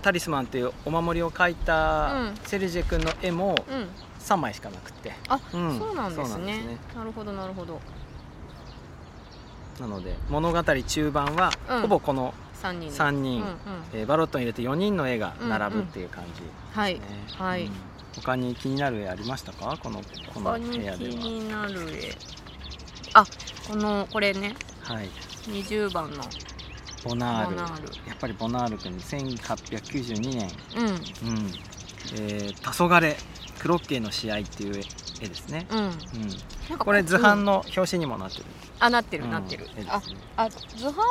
[0.02, 2.34] タリスマンっていうお守りを描いたうん。
[2.44, 3.88] セルジェ君の絵もうん
[4.26, 5.78] 3枚しかなくて、あ、うん。
[5.78, 6.58] そうなんですね。
[6.64, 6.78] ね。
[6.96, 7.80] なるほどなるほど。
[9.80, 11.80] なので物語中盤はうん。
[11.82, 12.90] ほぼこの3人。
[12.90, 13.56] で3人、うんうん。
[13.94, 16.42] えーバロットに入れて4人の絵が並ぶっていう感じ
[16.78, 17.64] はいですね、はい。
[17.66, 17.72] うん。
[18.16, 19.78] 他に気になる絵ありましたか？
[19.80, 20.00] この
[20.34, 22.16] この部屋ではになる絵。
[23.14, 23.24] あ
[23.68, 24.56] このこれね。
[24.82, 25.08] はい。
[25.46, 26.24] 20番の。
[27.04, 27.56] ボナール。
[27.56, 27.88] ボナール。
[28.08, 30.50] やっぱりボナール君1892年。
[30.76, 30.86] うん。
[30.86, 30.96] うん。
[32.14, 33.16] えー「黄昏
[33.58, 34.82] クロッケーの試合」っていう
[35.20, 35.78] 絵ですね、うん。
[35.78, 35.90] うん、
[36.68, 38.44] なんかこれ図版うんの表紙にもなってる、
[38.78, 39.30] あなってるうん。
[39.30, 39.86] なってる、ね。
[39.88, 41.02] あ図版は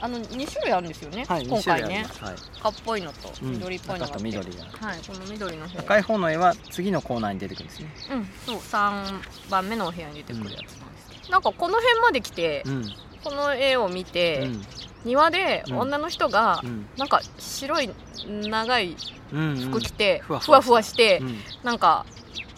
[0.00, 2.34] あの2種類あるんですよね、はい今2種類回ねはい。
[2.60, 3.50] 赤っぽいのとうん。
[3.52, 4.64] 緑っぽいのがあ赤って、と緑が。
[4.64, 5.78] はいこの緑の方。
[5.80, 7.94] 赤い方の絵は次のコーナーに出てくるんですね。
[8.12, 11.32] うんそう3番目のお部屋に出てくるやつなんですけど。
[11.32, 12.94] なんかこの辺まで来て、うん。
[13.24, 14.62] この絵を見て、うん
[15.04, 16.86] 庭で女の人が、うん。
[16.96, 17.90] なんか白い
[18.26, 18.96] 長い
[19.32, 20.82] うん服着て、ふわふわ。
[20.82, 21.38] して、うん。
[21.62, 22.06] なんか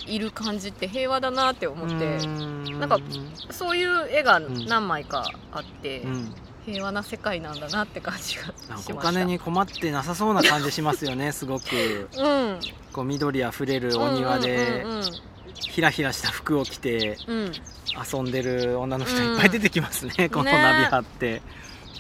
[0.06, 2.80] いる感じって平和だなって思って、うん。
[2.80, 2.98] なんか
[3.50, 4.66] そういう絵がん。
[4.66, 6.34] 何枚かあって、うん。
[6.64, 8.52] 平和な世界なんだなって感じが
[8.90, 12.08] お金に困ってなさそうな感じしますよね すごく。
[12.16, 12.60] うん。
[12.92, 15.02] こう緑あふれるお庭でうんうん
[15.54, 17.36] ひらひらした服を着てうん。
[17.36, 17.52] うん
[18.12, 21.42] 遊んでる女の人いっぱい出てきますね、このナビハって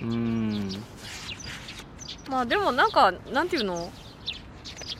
[0.02, 0.70] うん。
[2.28, 3.90] まあでもなんかなんていうの？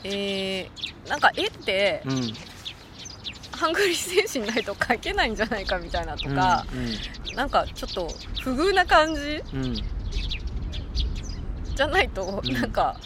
[0.04, 2.32] えー、なんか絵ってうん。
[3.52, 6.64] ハングリー精神ないと描けないんじゃないかみたいなとか、
[7.36, 8.08] なんかちょっと
[8.40, 9.64] 不遇な感じうん。
[9.64, 9.74] うん
[11.76, 12.52] じゃないと、うん。
[12.52, 13.00] なんか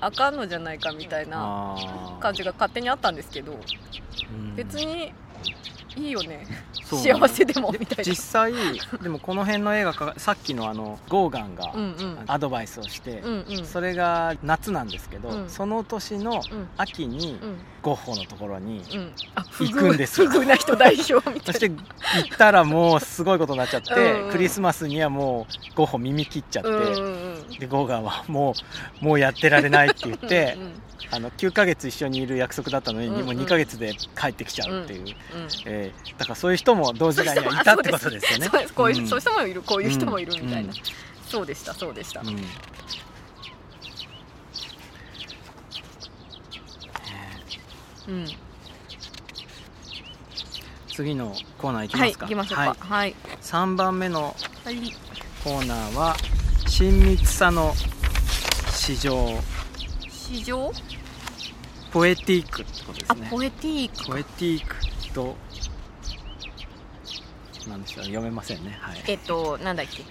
[0.00, 1.74] あかんのじゃないかみたいな
[2.20, 4.54] 感じが勝手にあったんですけどうん。
[4.54, 5.14] 別に
[5.96, 6.46] いいよね。
[6.84, 8.04] 幸せでもみたいな。
[8.04, 8.52] 実際
[9.02, 12.18] でもこの辺の映画かさっきのあのゴーガンがうんうん。
[12.26, 13.66] アドバイスをして、うんうん。
[13.66, 15.50] それが夏なんですけど、うん。
[15.50, 16.68] その年のうん。
[16.76, 17.56] 秋にうん。
[17.82, 18.82] ゴッホのところに、
[19.60, 20.28] 行くんですよ。
[20.28, 21.76] 不遇な人代表みたいそして行
[22.34, 24.32] ったらもうすごいことになっちゃって、うんうん。
[24.32, 27.58] クリスマスにはもうゴッホ耳切っちゃって、なうんうんうん。
[27.58, 28.54] でゴーガンはも
[29.00, 30.72] うもうやってられないって言ってうんうん
[31.12, 33.26] あの9ヶ月一緒にいる約束だったのに、うんうん。
[33.26, 35.08] もう2ヶ月で帰ってきちゃうっていう、うん。
[35.66, 35.85] えー
[36.18, 38.48] だからそういう人も同時代にはいたってことですよね。
[38.74, 39.08] こういう、ん。
[39.08, 39.62] そういう人もいる。
[39.62, 40.74] こういう人もいるみたいな、うん。
[41.28, 41.74] そうでした。
[41.74, 42.36] そうでした、うん。
[50.94, 52.76] 次のコーナーいきはいますか、行きましょうか。
[52.80, 53.14] はい。
[53.42, 54.76] 3番目のはい。
[55.44, 56.16] コーナーは
[56.66, 57.74] 親密さの
[58.70, 59.38] 市場。
[60.08, 60.72] 市場？
[61.92, 63.26] ポエティークってことですね。
[63.28, 64.76] あポエティークポエティーク
[65.14, 65.36] と
[67.68, 68.78] なんでしょう読めませんね。
[68.80, 69.02] はい。
[69.08, 70.04] えっとなんだっけ？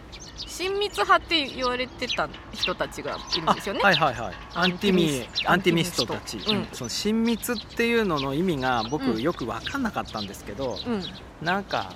[0.47, 4.33] 親密派って言われてた人たちがいるんですよね、はいはいはい。
[4.53, 6.55] アンティミアアンティミストたち、うん。
[6.55, 6.67] うん。
[6.71, 9.21] その親密っていうのの意味が僕うん。
[9.21, 11.03] よく分かんなかったんですけど、うん。
[11.41, 11.93] なんか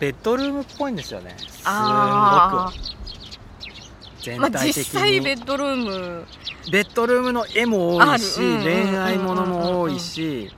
[0.00, 1.36] ベッドルームっぽいんですよね。
[1.38, 4.24] すあごく。
[4.24, 6.26] 全まあ体的に、実際ベッドルーム。
[6.72, 8.62] ベッドルームの絵も多いし、うんうん。
[8.62, 10.50] 恋愛ものも多いし、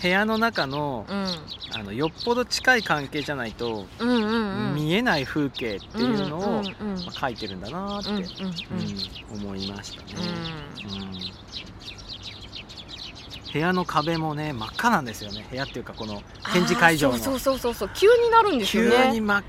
[0.00, 1.26] 部屋の中のうん。
[1.74, 4.74] あのよっぽど近い関係じゃないと、うんうんうん。
[4.74, 9.46] 見えない風景っていうのを、うんうんうんまあ、描いてるんだなって、うんうんうん。
[9.46, 10.14] 思いましたね、
[10.84, 11.02] うん。
[11.02, 11.12] うん。
[13.52, 15.46] 部屋の壁もね真っ赤なんですよね。
[15.50, 17.18] 部屋っていうかこの展示会場の。
[17.18, 17.90] そうそうそうそう。
[17.94, 18.90] 急になるんですよね。
[19.08, 19.44] 急に真っ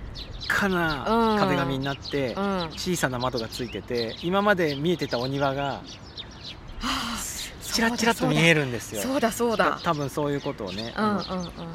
[0.50, 2.70] 赤な壁紙になって、うん。
[2.76, 5.82] 小さな窓がついてて今まで見えてたお庭が
[7.80, 9.02] チラチラと見えるんですよ。
[9.02, 9.80] そうだそうだ。
[9.84, 11.18] 多分そういうことをね、うんうんうん。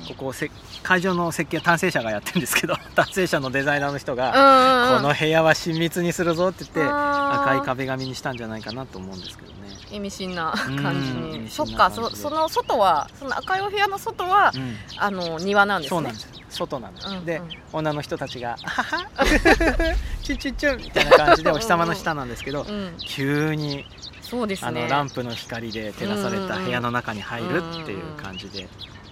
[0.09, 0.51] ここせ
[0.83, 9.55] 会場の設計は単成者がやってるんですけど 単成者のデザイナーの人が、うんこの部屋は親密にするぞって言って赤い壁紙にしたんじゃないかなと思うんですけどね、
[9.91, 14.77] 意味深な感じうん意に味深なそっかそその外はその赤いお部屋の外はうん。
[14.99, 15.97] あの庭なんですね。
[15.97, 16.29] そうなんです。
[16.51, 17.51] 外なんです、でうんうん。
[17.73, 19.07] 女の人たちが「あはは
[20.23, 22.95] チュチュチュ」みたいな感じでお日様の下なんですけど、うん。
[23.01, 23.85] 急に
[24.25, 24.69] そうですね。
[24.69, 28.69] あのランプの光で照らされた部屋の中に入るっていう感じで、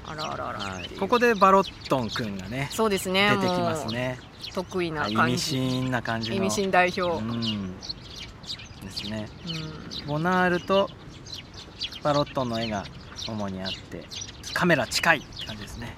[0.06, 0.58] あらあらあら。
[0.58, 0.88] はい。
[0.98, 3.30] ここでバロットン君がねそうですね。
[3.36, 4.18] 出てきますね。
[4.54, 5.36] 得意な意味感じ。
[5.36, 6.36] 深な感じの。
[6.36, 7.22] 意味深代表。
[7.22, 7.76] うん。
[7.78, 9.28] ですね。
[10.00, 10.06] うん。
[10.06, 10.90] ボナールと
[12.02, 12.84] バロットンの絵が
[13.28, 14.04] 主にあって
[14.52, 15.96] カメラ近いって感じですね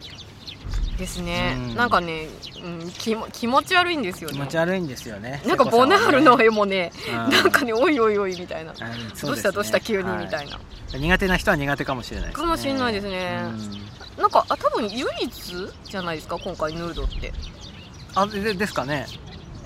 [0.98, 1.74] ですね、うん。
[1.74, 2.28] なんかね、
[2.62, 4.37] うん、気も気持ち悪いんですよね。
[4.37, 5.42] 気持ち悪いんですよね。
[5.46, 7.30] なんかボナールの絵もね、うん。
[7.30, 8.74] なんかねおいおいおいみたいな、あ
[9.14, 10.59] そどうしたどうした急にはいみたいな、
[10.96, 12.44] 苦手な人は苦手かもしれないですね。
[12.44, 13.40] かもしれないですね。
[13.42, 14.22] うん。
[14.22, 15.54] なんかあ多分唯一
[15.85, 17.33] じゃないですか今回ヌードって。
[18.14, 19.07] あでですかね。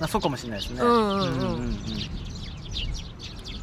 [0.01, 0.81] あそうかもしれないですね。
[0.81, 1.25] うんうんうんう
[1.61, 2.18] ん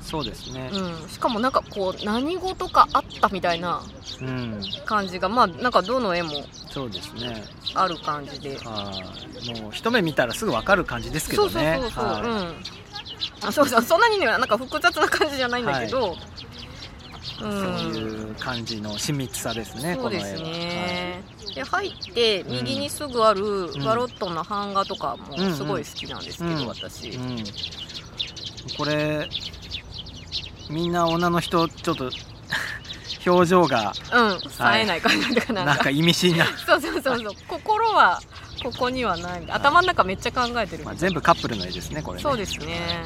[0.06, 0.70] そうですね。
[0.72, 3.82] うん、しかもなんかこう何事かあったみたいな
[4.20, 6.30] うん、感じがまあなんかどの絵も
[6.70, 7.44] そうですね。
[7.74, 8.56] ある感じで。
[8.58, 8.92] は
[9.42, 9.60] い。
[9.60, 12.22] もう一目見たらすぐわかる感じですけそうそうどねそうそう、はい。
[12.22, 13.48] うん。
[13.48, 13.82] あそうそう。
[13.82, 16.16] そんなにねなんか複雑な感じじゃないんだけど、
[17.42, 17.50] うん。
[17.50, 20.58] そういう感じの親密さですねそうですこの絵は。
[20.58, 21.22] ね、
[21.54, 23.42] で入って右にすぐある
[23.76, 23.84] ん。
[23.84, 27.44] バロットの版画とかもすごい好きなんですけど、うん私、はいうん、
[28.78, 29.28] これ
[30.70, 32.10] みんな女の人ちょっと
[33.26, 37.32] 表情がうん冴えない感じとかなんか,、なんか意味深な、そうそうそうそう。
[37.48, 38.20] 心は
[38.62, 39.44] ここにはない。
[39.50, 42.22] 頭の中めっちゃ考えてる、まあ、全部カップルの絵ですねこれね。
[42.22, 43.04] そうですね。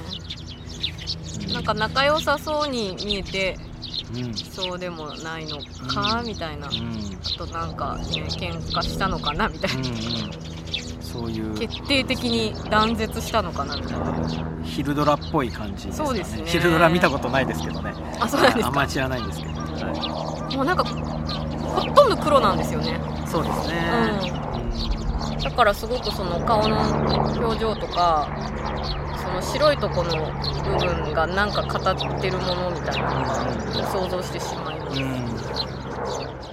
[1.48, 1.52] うん。
[1.52, 3.56] なんか仲良さそうに見えて
[4.14, 4.34] うん。
[4.34, 6.26] そうでもないのか、うん。
[6.26, 6.66] みたいな。
[6.66, 10.59] あうんとなんかね喧嘩したのかなみたいな、うんうん
[11.12, 11.54] そういう。
[11.58, 14.62] 決定的に断絶したのかなみたいな。
[14.62, 16.08] ヒルドラっぽい感じですかね。
[16.08, 16.42] そうですね。
[16.46, 17.92] ヒルドラ見たことないですけどね。
[18.20, 18.68] あそうなんですか。
[18.68, 23.76] あんまり知らないんですけど、はもうなんかほとんど黒なんですよね、い、そうですね、
[25.42, 26.80] だからすごくその顔の
[27.38, 28.28] 表情とか
[29.22, 30.10] その白いとこの
[30.64, 36.49] 部分がなんか語ってるものみたいなのが想像してしまいます、うん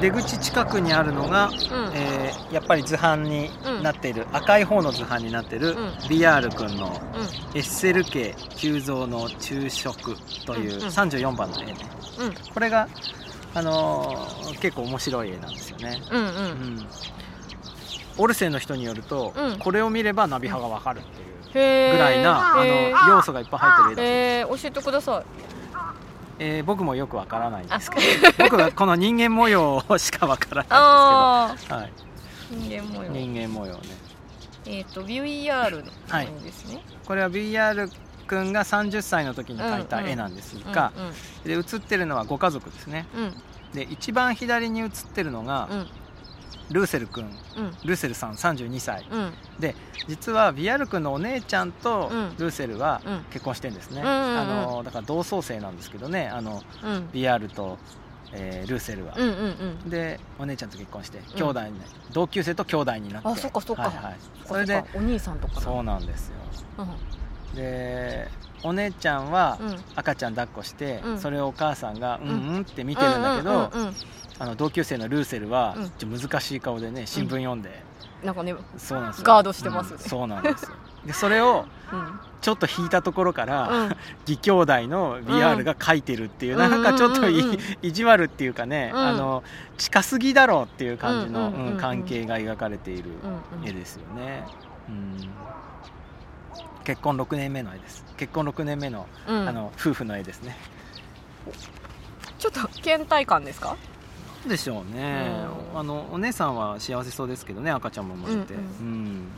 [0.00, 1.54] 出口近くにあるのが、うん。
[1.94, 3.50] えーやっぱり図版に
[3.82, 5.76] なっている、赤い方の図版になっている、うん。
[6.08, 10.88] BR 君のうエッセル家急増の昼食といううんうん。
[10.88, 11.76] 34番の絵ね、んう
[12.30, 12.34] ん。
[12.54, 12.88] これが、
[13.54, 16.76] あのー結構面白い絵なんですよね、うんううん。
[16.76, 16.88] ん、
[18.16, 19.58] オルセンの人によると、うん。
[19.58, 22.64] これを見ればナビ派がわかるっていうぐらいな、あの
[23.16, 24.66] 要素がいっぱい入ってる絵だそうです。
[24.66, 25.47] えー、教えてください
[26.38, 33.12] えー僕もよくわからないんですあけど僕はこの人間模様しかわからあないんですけど、 はい、ー人間模様。
[33.12, 33.80] 人間模様ね。
[34.66, 37.90] えっ、と VR のはい絵ですね、これは BR
[38.26, 40.92] 君が30歳の時に描いた絵なんですが、
[41.44, 43.06] で写ってるのはご家族ですね。
[43.14, 43.42] うんうん。
[43.74, 45.90] で一番左に写ってるのが、うん
[46.70, 47.24] ルーセル君
[47.56, 47.70] うん。
[47.84, 49.32] ルーセルさん32歳うん。
[50.06, 52.36] 実はビアル君のお姉ちゃんとうん。
[52.38, 53.24] ルーセルはうん。
[53.30, 54.38] 結婚してんですね、うんうんうん。
[54.38, 56.28] あのだから同窓生なんですけどね。
[56.28, 57.78] あのうんビアルと、
[58.32, 59.36] えールーセルは、うんうん
[59.84, 59.90] うん。
[59.90, 61.80] でお姉ちゃんと結婚して兄弟に、
[62.12, 63.28] 同級生と兄弟になって。
[63.28, 63.82] あそっかそっか。
[63.82, 65.54] はいはい、そそれでお兄さんとか。
[65.54, 66.34] なそうなんですよ。
[66.78, 67.56] うん。
[67.56, 68.28] で
[68.64, 69.76] お姉ちゃんはうん。
[69.96, 71.18] 赤ちゃん抱っこして、うん。
[71.18, 72.28] それをお母さんが「うん。
[72.28, 73.94] うんうん」って見てるんだけど、うんうんうん
[74.38, 75.84] あの同級生のルーセルは、うん。
[75.90, 77.74] ちょっと難しい顔でね新聞読んで、うん
[78.18, 79.24] なんかねそうなんですよ。
[79.26, 80.02] ガードしてますよね。
[80.02, 80.70] うんそうなんですよ。
[81.06, 82.20] でそれを うん。
[82.40, 83.96] ちょっと引いたところから、うん。
[84.26, 89.00] 義兄弟の BR が書いてるっていう、なんかちょっと意地悪っていうかね、うん。
[89.00, 89.44] あの
[89.76, 93.10] 近すぎだろうっていう感じの、関係が描かれている
[93.64, 94.44] 絵ですよね、
[94.88, 95.28] うん。
[96.84, 98.04] 結婚6年目の絵です。
[98.16, 99.48] 結婚6年目の,、うん。
[99.48, 100.56] あの夫婦の絵ですね。
[102.38, 103.76] ちょっと倦怠感ですか？
[104.48, 105.80] でしょうね、うん。
[105.80, 109.28] あのお姉さんは幸せそうですけどね赤ちゃんも生まれて、うんうん。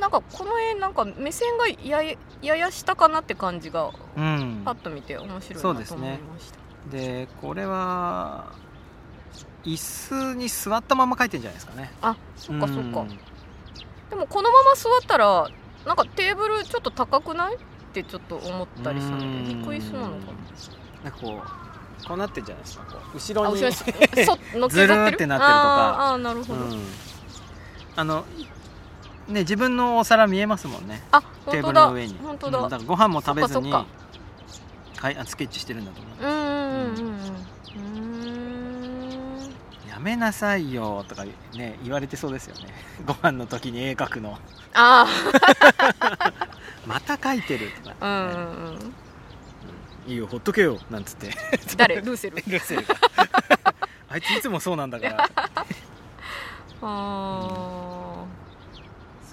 [0.00, 4.62] なんかこの絵なんか目線がやややや下かなって感じがうん。
[4.64, 6.20] パッと見て面白いなと思いそうですね。
[6.32, 6.58] ました、
[6.90, 8.52] でこれは
[9.64, 11.92] 椅子に座ったまま描いてんじゃないですかね。
[12.00, 13.08] あそっかそっか、うん。
[14.08, 15.48] でもこのまま座ったら
[15.84, 17.56] なんかテーブルちょっと高くない？
[17.56, 17.58] っ
[17.92, 19.44] てちょっと思ったりしたのうん。
[19.44, 20.32] で低いそうなのか
[21.02, 21.67] なんかこう
[22.06, 23.16] こうなってんじゃないですかこう。
[23.16, 23.60] 後ろに。
[23.60, 25.98] なあ後ろ ずるーってなってるとか。
[25.98, 26.82] あーあーなるほど、うん、
[27.96, 28.24] あの
[29.28, 31.02] ね自分のお皿見えますもんね。
[31.10, 32.18] あテーブルの上に。
[32.22, 33.84] 本当だ、うんだご飯も食べずにか
[34.98, 36.24] はいあスケッチしてるんだと思う。
[36.24, 38.02] うんうんうんうん。
[38.22, 38.26] う
[39.36, 39.40] ん。
[39.88, 42.72] やめなさいよとかね言われてそうですよね。
[43.06, 44.38] ご飯の時に絵描くの。
[44.74, 45.06] あ
[46.86, 48.94] また描いてるとか、あうんうんうん
[50.08, 51.28] いいよほっとけよなんつって。
[51.76, 51.96] 誰？
[51.96, 52.36] ルーセル。
[52.48, 52.82] ルーセル。
[52.82, 52.94] が
[54.08, 55.28] あいついつもそうなんだから。
[56.80, 58.24] あ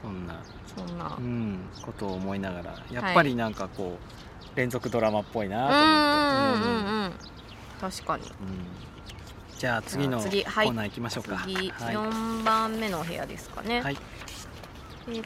[0.01, 0.37] そんな、ー
[0.75, 1.15] そんな。
[1.17, 2.75] うん、ことを思いながら。
[2.91, 3.97] やっぱりなんかこ
[4.53, 7.13] う、連続ドラマっぽいなと思って、うんうんうんうん
[7.79, 8.23] 確かに。
[8.23, 8.31] うん。
[9.57, 11.95] じゃあ次のコーナー行きましょうか、次はい。
[11.95, 13.97] 4番目のお部屋ですかね、はい。
[15.07, 15.25] えーっ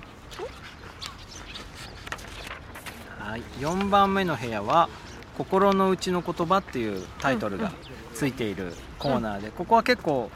[3.18, 4.90] はい、4番目の部屋は
[5.40, 7.72] 「心の内の言葉」っていうタイトルが
[8.14, 10.30] ついているコーナーで、ここは結構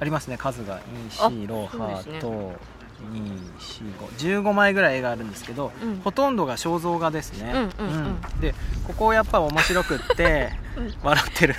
[0.00, 0.80] ありますね数が
[1.10, 2.52] 2 4ロそうですねハと
[4.18, 6.00] 245 15枚ぐらい絵があるんですけど、うん。
[6.02, 8.40] ほとんどが肖像画ですね、うんうんうん。
[8.40, 8.54] で
[8.86, 10.94] ここやっぱ面白くってうん。
[11.02, 11.54] 笑ってる。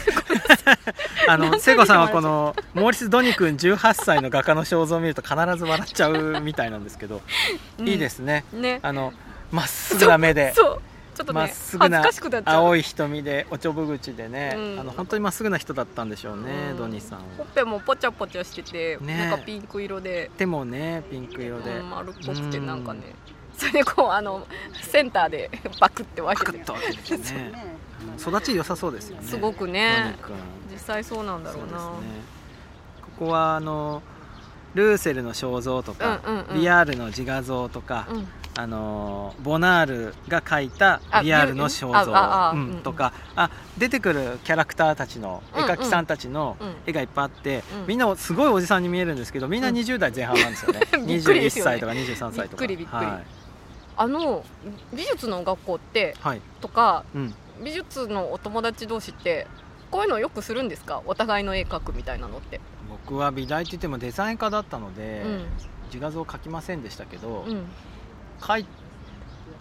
[1.27, 7.21] あの聖子さんはこのモーリス・ドニ君18歳の画家の肖像を見ると必ず笑っちゃうみたいなんですけど、
[7.79, 8.43] いいですね。
[8.51, 8.79] ね。
[8.81, 9.13] あの
[9.51, 10.53] まっすぐな目で
[11.20, 12.63] ちょっとまっねすぐな恥ずかしくなっちゃう。
[12.63, 14.80] 青い瞳でおちょぼ口でね、うん。
[14.80, 16.78] あの本当にまっすぐな人だったんでしょうね、うん。
[16.78, 19.17] ドニさんほはっぺもポチャポチャしてて、ね。
[19.17, 23.01] なんかピンク色で、手もねピンク色で、うん、丸っぽくてうんなんかね
[23.57, 24.47] それでこうあの
[24.82, 25.51] センターで
[25.82, 26.59] バクって分けて。
[26.63, 27.78] てね。
[28.17, 30.15] 育ち良さそうですよねすごくね。
[30.24, 30.38] 君。
[30.72, 31.74] 実際そうなんだろうな。
[31.74, 31.80] ね。
[33.17, 34.01] ここはあの
[34.74, 36.61] ルーセルの肖像とか、うんうんうん。
[36.61, 38.28] ビアールの自画像とか、うん
[38.60, 47.88] あのボナールが描いたあビアールの肖像うんうんうんとかあ出てくるキャラクターたちの絵描きさんたちのうん絵がいっぱいあって、うん。
[47.88, 51.72] みんなすごいおじさんに見えるんですけどみんなうん20代前半なんですよね、 21すよね。
[51.72, 52.41] 歳とか23歳とか。
[52.41, 53.05] びっくりびっくり。
[53.05, 53.24] はい、
[53.95, 54.43] あの
[54.93, 56.41] 美術の学校ってはい。
[56.60, 57.34] とかうん、
[57.64, 59.47] 美術のお友達同士って
[59.89, 61.01] こういうのよくするんですか？
[61.05, 62.60] お互いの絵描くみたいなのって。
[62.89, 65.45] 僕は美大って言ってもデザイン科だったので、うん。
[65.88, 67.66] 自画像描きませんでしたけど、うん
[68.41, 68.65] 描い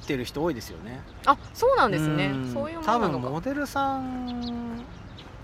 [0.06, 1.00] てる人多いですよね。
[1.26, 2.28] あそうなんですね。
[2.28, 2.52] ん。
[2.52, 3.24] そういうも多のなのか。
[3.24, 4.84] 分モデルさん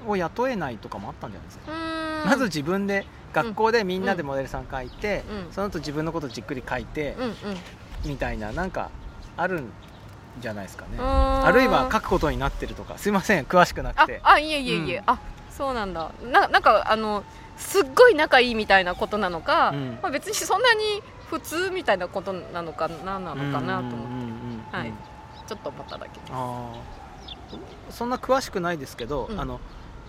[0.07, 1.73] を雇えないとかもあったんじゃないですか、
[2.27, 5.53] まず自分で学校でみんなでモデルさん描いて、うん。
[5.53, 7.35] その後自分のことじっくり描いて、うんうん。
[8.05, 8.91] みたいななんか
[9.37, 9.73] あるん
[10.41, 12.99] じゃないですかね、ああるいは書くことになってるとか。
[12.99, 13.45] すいません。
[13.45, 15.03] 詳しくなくあてあいえいえいえ、うん。
[15.07, 15.19] あ
[15.51, 16.11] そうなんだ。
[16.23, 17.25] ななんかあの
[17.57, 19.99] すっごい仲いいみたいなことなのか、うん。
[20.03, 21.03] まあ、別にそんなに
[21.39, 23.99] 普通みたいなことなのか何なのかなと思っ
[24.71, 24.77] て。
[24.77, 24.93] はい。
[25.47, 27.97] ちょっと思っただけです。
[27.97, 29.41] そんな詳しくないですけど、うん。
[29.41, 29.61] あの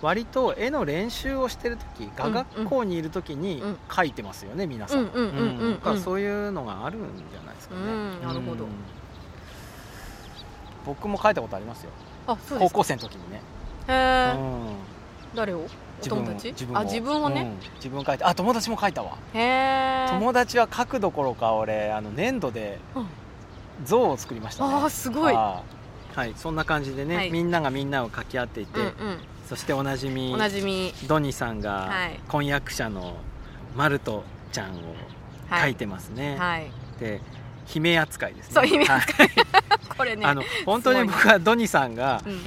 [0.01, 3.77] 割と絵の練習をしてる時画学校にいる時にうん。
[3.89, 8.21] 描いてますよね、皆さん、うんうんうんからそういうのがあるんじゃないですかね、うん。
[8.21, 8.65] なるほど。
[8.65, 8.69] うん。
[10.85, 11.89] 僕も描いたことありますよ。
[12.27, 12.69] あそうですか。
[12.69, 13.41] 高校生の時にね、
[13.87, 14.75] へえうん。
[15.33, 15.59] 誰を？
[15.59, 15.67] お
[16.09, 16.47] 自分を友達？
[16.49, 16.79] 自分を。
[16.79, 17.75] あ自分をね、うん。
[17.75, 18.23] 自分描いて。
[18.23, 19.17] あ友達も描いたわ。
[19.33, 23.07] へえ友達は描くどころか俺あの粘土でうん。
[23.85, 24.73] 像を作りましたね。
[24.73, 25.33] あーすごい。
[25.33, 27.29] はいはいそんな感じでね、はい。
[27.29, 29.17] みんながみんなを描き合っていて、うん
[29.49, 30.93] そしておなじみうんおなじみ。
[31.07, 32.19] ドニさんがはい。
[32.29, 33.17] 婚約者の
[33.75, 34.73] マルトちゃんを
[35.49, 35.71] はい。
[35.71, 36.71] 描いてますね、はい。
[37.01, 37.19] で
[37.65, 38.53] 姫扱いですね。
[38.53, 38.97] そう姫はい。
[38.99, 39.29] 扱い。
[39.97, 42.39] これねあの本当に僕はドニさんがうん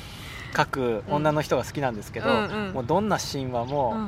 [0.55, 2.73] 描く女の人が好きなんですけど、うんうん。
[2.75, 3.97] もうどんな神話も、うん。
[3.97, 4.03] あ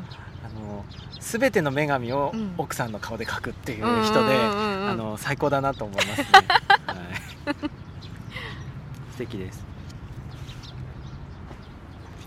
[0.55, 0.84] の
[1.20, 2.55] 全ての女神をうん。
[2.59, 4.91] 奥さんの顔で描くっていう人で、うんうんうんうん。
[4.91, 6.24] あの最高だなと思いますね、
[6.86, 6.97] はい、
[9.12, 9.64] 素敵です。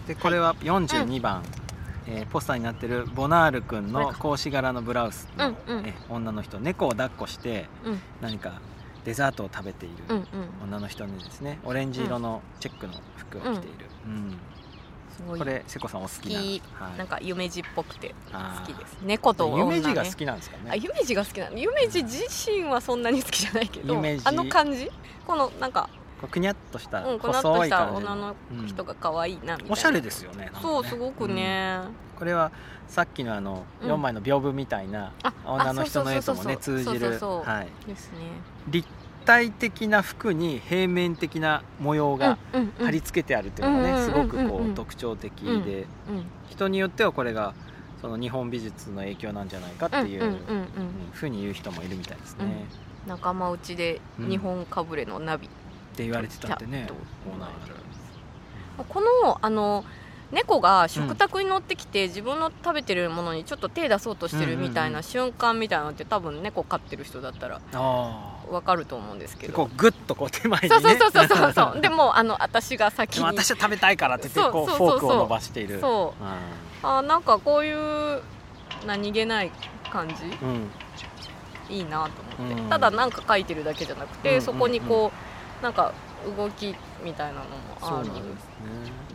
[0.07, 1.43] でこれは42番、
[2.07, 5.85] えーポスターになってるボナール君の格子柄のブラウスの、うんうん。
[5.85, 8.01] え女の人猫を抱っこしてうん。
[8.21, 8.61] 何か
[9.05, 10.25] デザートを食べているうんうん。
[10.65, 13.92] 女の人にですねオレンジ色のチェックの服を着ている、うん
[15.15, 15.39] すごい。
[15.39, 16.45] これ瀬古さんお好きなは
[16.95, 16.97] い。
[16.97, 18.97] なんか夢二っぽくて好きです。
[19.03, 20.71] 猫と女、ね、夢二が好きなんですかね？
[20.71, 21.57] あ夢二が好きなの？
[21.57, 24.89] 夢二自身はそんなに好きじゃないけどあの感じ？
[25.25, 25.89] このなんか
[26.31, 28.35] くにゃっとしたうんこのっと細いした感じ女の
[28.65, 30.51] 人が可愛いなみたいな、おしゃれですよねね。
[30.61, 32.17] そうすごくね、うん。
[32.17, 32.51] これは
[32.87, 33.91] さっきのあのうん。
[33.91, 36.99] 4枚の屏風みたいなあ女の人の絵ともね通じる。
[36.99, 37.47] ですね。
[38.67, 38.87] 立
[39.23, 42.37] 体的な服に平面的な模様が
[42.79, 45.87] 貼り付けてあるっていうのがねすごくこう特徴的うんでうん。
[46.49, 47.53] 人によってはこれが
[48.01, 50.37] その日本美術の影響なんじゃないかっていう
[51.13, 52.65] ふうに言う人もいるみたいですね。
[53.07, 56.87] 仲間内で日本かぶれのナビ、って言われてたんでね
[58.89, 59.85] このあの
[60.31, 67.61] 猫が食卓に乗ってきて、自分の食べてるものにちょっと手出そうとしてるみたいな瞬間みたいなのって多分猫飼ってる人だったら
[68.53, 69.55] あわかると思うんですけあど。
[69.55, 70.75] こうグッとこう手前にね。
[70.75, 71.79] そうそうそうそうそう。
[71.81, 73.25] でもあの私が先に。
[73.25, 75.79] 私は食べたいからって言ってこうフォークを伸ばしている。
[75.79, 76.23] そう
[76.85, 78.21] あなんかこういう
[78.85, 79.51] 何気ない
[79.91, 80.15] 感じ。
[80.41, 80.49] うん。
[80.49, 80.71] うん
[81.69, 82.69] いいなと思って、うん。
[82.69, 85.11] ただなんか書いてるだけじゃなくて、うんそこにこ
[85.61, 85.93] うなんか
[86.37, 87.45] 動きみたいなのも
[87.81, 88.43] あるそうなんです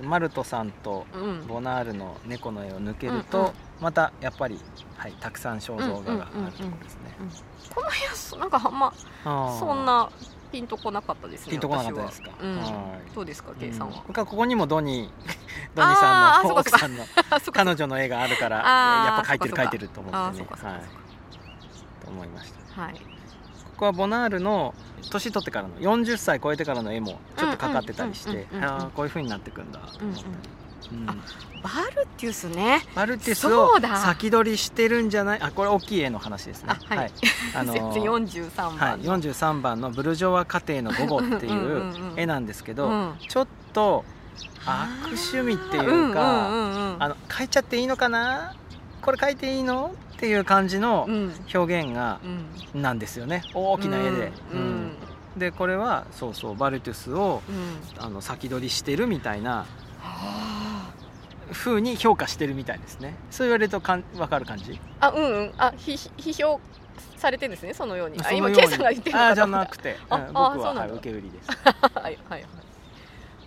[0.00, 0.06] ね。
[0.06, 1.46] マルトさんとうん。
[1.46, 3.24] ボナールの猫の絵を抜けるうんうん。
[3.24, 4.58] とまたやっぱり、
[4.96, 7.14] はい、たくさん肖像画があるところですね
[7.74, 8.92] この部屋そなんかあんま
[9.58, 10.08] そんな
[10.50, 12.30] ピンとこなかったですねピンとこなかったですか？
[12.40, 12.56] うん。
[12.56, 13.14] はい。
[13.14, 15.36] どうですか K さんは、僕はここにもドニー
[15.74, 17.04] ドニーあさんの奥さんの
[17.52, 18.62] 彼女の絵があるからや
[19.20, 20.80] っぱ描いてる描いてると思あってねはい。
[22.04, 22.82] と思いました。
[22.82, 22.94] はい。
[22.94, 23.00] こ
[23.76, 24.74] こはボナールの
[25.10, 30.26] 年取ってからの40歳超えてからの絵もちょっとかかってたりしてああこういう風になってくんだと思ったり
[30.92, 31.06] うん。
[31.06, 31.12] バ
[31.94, 32.82] ルティウスね。
[32.94, 35.42] バルティスそを先取りしてるんじゃない？
[35.42, 36.74] あこれ大きい絵の話ですね。
[36.90, 37.12] あはい。
[37.54, 43.14] あの 全然43番、はい、43番の「ブルジョワ家庭の午後」っていう絵なんですけど、うん。
[43.28, 44.04] ちょっと
[44.64, 46.48] 悪趣味っていうか、
[47.00, 48.54] あの書いちゃっていいのかな？
[49.02, 49.92] これ書いていいの？
[50.16, 51.32] っていう感じのうん。
[51.54, 52.18] 表現が
[52.74, 52.82] うん。
[52.82, 53.42] なんですよね。
[53.54, 54.92] 大きな絵で、うんうん。
[55.38, 58.04] でこれはそうそうバルテュスをうん。
[58.04, 59.64] あの先取りしてるみたいな
[60.00, 60.47] は
[61.52, 63.14] 風に評価してるみたいですね。
[63.30, 64.78] そう言われるとかん分かる感じ？
[65.00, 65.52] ああうんうん。
[65.58, 66.60] あひひ批評
[67.16, 68.18] されてるんですねそのように。
[68.22, 70.94] あ今ケイさんが言ってるのかあじゃなくて、あうんあ僕は、はい、そうなんだ。
[70.94, 71.50] 受け売りです。
[71.98, 72.44] はいはいはい。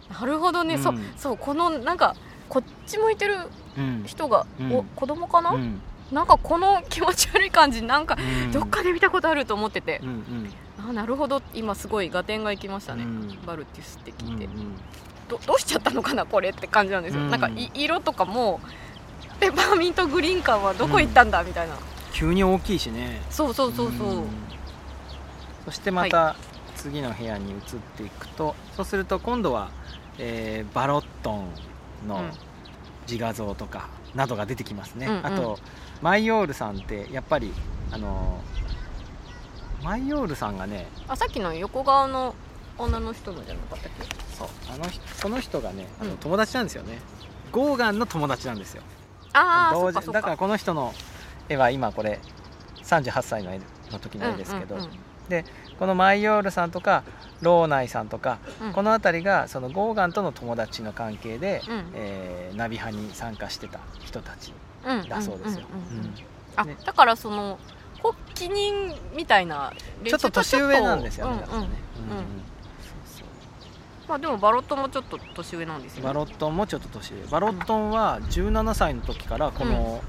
[0.09, 0.81] なるほどね、うん。
[0.81, 2.15] そうそうこのなんか
[2.49, 3.35] こっち向いてる
[3.77, 4.03] うん。
[4.05, 4.73] 人が、うん。
[4.73, 5.81] お子供かな、うん。
[6.11, 8.51] なんかこの気持ち悪い感じなんかうん。
[8.51, 10.01] どっかで見たことあると思ってて。
[10.03, 10.53] う、んうん。
[10.89, 11.41] あなるほど。
[11.53, 13.39] 今すごい合点がいきましたね、うん。
[13.45, 14.49] バルティスってうん聞いて、
[15.31, 17.31] どどうしちゃったのかなこれって感じなんですよ、うん。
[17.31, 18.59] なんかい色とかも
[19.39, 21.75] ペパーミントグリーン感はどこ行ったんだみたいな、
[22.13, 23.21] 急に大きいしね。
[23.29, 24.27] そうそうそうそう、ん。
[25.65, 26.35] そしてまた
[26.75, 27.59] 次の部屋に移っ
[27.97, 29.69] ていくと、そうすると今度は、
[30.19, 31.33] えーバロット
[32.03, 32.31] ンのうん。
[33.09, 35.25] 自画像とかなどが出てきますね、うんうん。
[35.25, 35.59] あと
[36.01, 37.51] マイオールさんってやっぱり
[37.91, 38.39] あの
[39.83, 42.35] マイオールさんがねあさっきの横側の
[42.83, 44.35] 女の人のじゃなかったっけ？
[44.35, 44.47] そう。
[44.73, 46.17] あの人その人がねあのうん。
[46.17, 46.99] 友達なんですよね、
[47.51, 48.83] ゴーガンの友達なんですよ。
[49.33, 50.93] ああだからこの人の
[51.47, 52.19] 絵は今これ
[52.83, 53.59] 38歳の絵
[53.91, 54.89] の時の絵ですけど、うんうん
[55.79, 57.03] このマイオールさんとか
[57.41, 58.73] ローナイさんとか、うん。
[58.73, 61.91] この辺りがそのゴーガンとの友達の関係で、うん。
[61.93, 64.51] えーナビ派に参加してた人たち
[64.85, 66.13] うんだそうですよ、うんうんうんうん
[66.57, 66.75] あね。
[66.85, 67.57] だからその
[68.03, 69.71] 発起人みたいな
[70.03, 72.50] ちょっと年上なんですよね、うんうんだからね、うん
[74.11, 76.07] まあでもバロットもちょっと年上なんですよね。
[76.07, 77.21] バロットンもちょっと年上。
[77.31, 80.03] バロットンは17歳の時からこの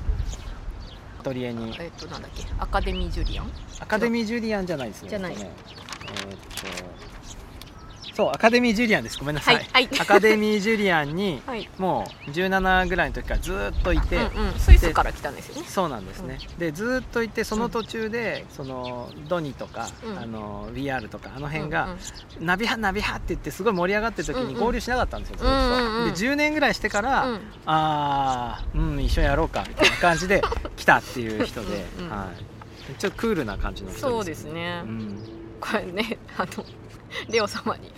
[1.21, 2.43] アトリエに、えっとなんだっけ？
[2.59, 3.53] アカデミージュリアン？
[3.79, 5.09] アカデミージュリアンじゃないですね。
[5.09, 5.35] じゃない。
[5.35, 5.47] えっと
[8.15, 9.19] そうアカデミージュリアンです。
[9.19, 9.89] ごめんなさい、はいはい。
[10.01, 11.69] アカデミージュリアンに はい。
[11.79, 15.67] もう17ぐらいの時からずーっといて、うんうん、スイスから来たんですよね。
[15.67, 20.19] そうなんですね、でずーっといてその途中で、そのドニとか、うん。
[20.19, 21.99] あの VR とかあの辺が、うん
[22.41, 24.61] ナビハナビハって言ってすごい盛り上がってる時にうんうん。
[24.61, 26.13] 合流しなかったんですよ、うんうんうん。
[26.13, 27.35] で10年ぐらいしてから、うん。
[27.35, 30.43] ああうん一緒にやろうかみたいな感じで
[30.77, 32.11] 来たっていう人でうんうん。
[32.11, 32.29] は
[32.91, 34.83] い、ちょっとクールな感じの人です、そうですね。
[34.85, 35.19] うん、
[35.61, 36.65] これねあの
[37.29, 37.91] レオ様に。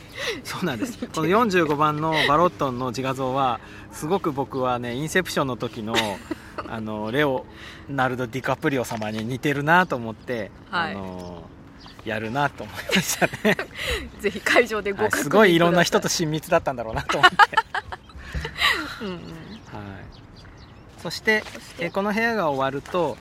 [0.42, 0.98] そうなんです。
[1.08, 3.60] この45番のバロットンの自画像は
[3.92, 5.94] すごく僕はねインセプションの時の
[6.68, 7.44] あのレオ
[7.88, 10.92] ナルド・ディカプリオ様に似てるなと思って、はい。
[10.92, 11.42] あの
[12.04, 13.56] やるなと思いましたね。
[14.20, 17.36] ぜひ会場でご確認はいすごいいろんな人とく親密だったんだろうなと思って、
[19.00, 19.14] うんうん。
[19.14, 19.22] はい、
[21.02, 23.16] そしてそえーこの部屋が終わると、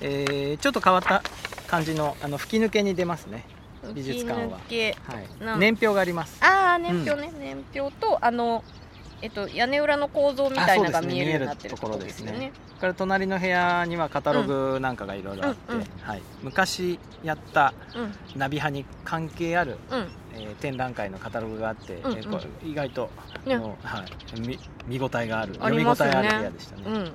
[0.00, 1.22] えーちょっと変わった
[1.66, 3.57] 感じのあの吹き抜けに出ますね、うん
[3.94, 4.58] 美術館は。
[4.58, 5.44] はい。
[5.44, 6.38] な、年表があります。
[6.42, 8.62] ああ年表ね、年表とあの
[9.20, 12.52] えっと屋根裏の構造みたいなのが見えるようになってるところですね。
[12.80, 15.86] これ隣の部屋にはカタログなんかがいろいろあって、うんうん。
[16.00, 18.38] はい、昔やったうん。
[18.38, 20.08] ナビ派に関係ある、うん。
[20.34, 22.18] えー展覧会のカタログがあって、うんうん。
[22.18, 22.22] え
[22.64, 23.10] 意外と、
[23.44, 23.56] ね。
[23.56, 24.04] は
[24.36, 25.54] い、見見応えがある。
[25.54, 26.94] 読み応えある部屋でしたね、うん。
[26.94, 27.12] はい、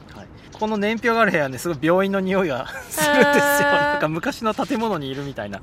[0.51, 3.70] この年表がある部屋ねすごい病院の匂いが するんですよ。
[3.72, 5.62] なんか昔の建物にいるみたいな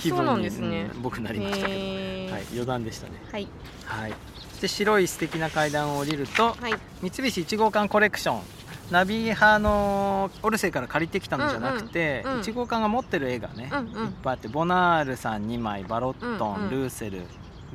[0.00, 3.14] 気分にねうん僕なりましたけど、はい、余談でしたね。
[3.32, 3.48] はい。
[3.86, 4.12] はい
[4.58, 6.74] そして白い素敵な階段を降りると、はい。
[7.00, 8.42] 三菱1号館コレクション
[8.90, 13.84] ナビ派のオルセイから借りてきたのじゃなくて、うんうんうん1号館が持ってる絵がね、うんうん。
[14.06, 17.22] いっぱいあってボナールさん2枚バロットン、うんうんルーセル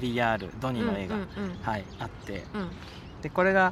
[0.02, 1.28] VR ドニーの絵が、うんうん
[1.62, 2.44] はい、あって。
[2.54, 2.70] うん。
[3.22, 3.72] でこれが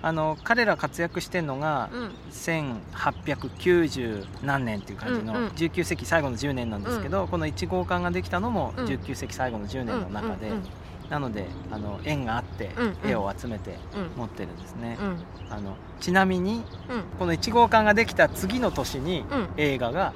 [0.00, 2.12] あの彼ら活躍してるのが、うん。
[2.30, 5.48] 1890何年っていう感じの、うんうん。
[5.48, 8.84] 19世紀最後の10年なんですけど、この1号館ができたのもうん。
[8.84, 10.64] 19世紀最後の10年の中で、うんうん
[11.12, 12.70] なのであの縁があって
[13.04, 14.18] 絵を集めてうん。
[14.18, 15.54] 持ってるんですね、うん。
[15.54, 17.02] あのちなみにうん。
[17.18, 19.48] この1号館ができた次の年にうん。
[19.58, 20.14] 映画が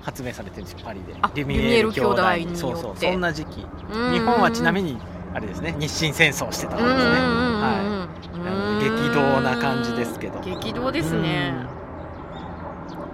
[0.00, 1.14] 発明されてるんですよパリで。
[1.22, 2.56] あリュミエール兄弟によって。
[2.56, 3.64] そうそうそんな時期。
[3.94, 4.12] うん。
[4.14, 4.98] 日本はちなみに
[5.32, 10.40] あれですね日清戦争してたうんですねはうんあの激動な感じですけど。
[10.40, 11.54] 激動ですね。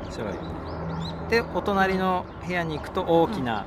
[0.07, 0.11] うん。
[0.11, 0.33] すごい。
[1.29, 3.67] でお隣の部屋に行くと大きな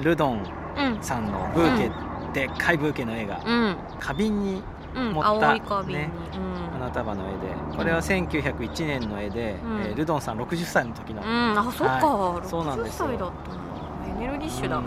[0.00, 0.42] ルドン
[0.76, 1.90] うんさんのブーケ、
[2.34, 3.76] でっかいブーケの絵がうん。
[3.98, 4.62] 花瓶に
[4.94, 5.54] うん持った
[5.84, 6.80] ねうん。
[6.80, 9.80] 花束の絵でこれは1901年の絵で、うん。
[9.80, 12.48] えールドンさん60歳の時の、うん、あ、そっか、はい。
[12.48, 13.08] そうなんですよ。
[13.08, 14.80] 60歳だったなエネルギッシュだな。
[14.80, 14.84] うん。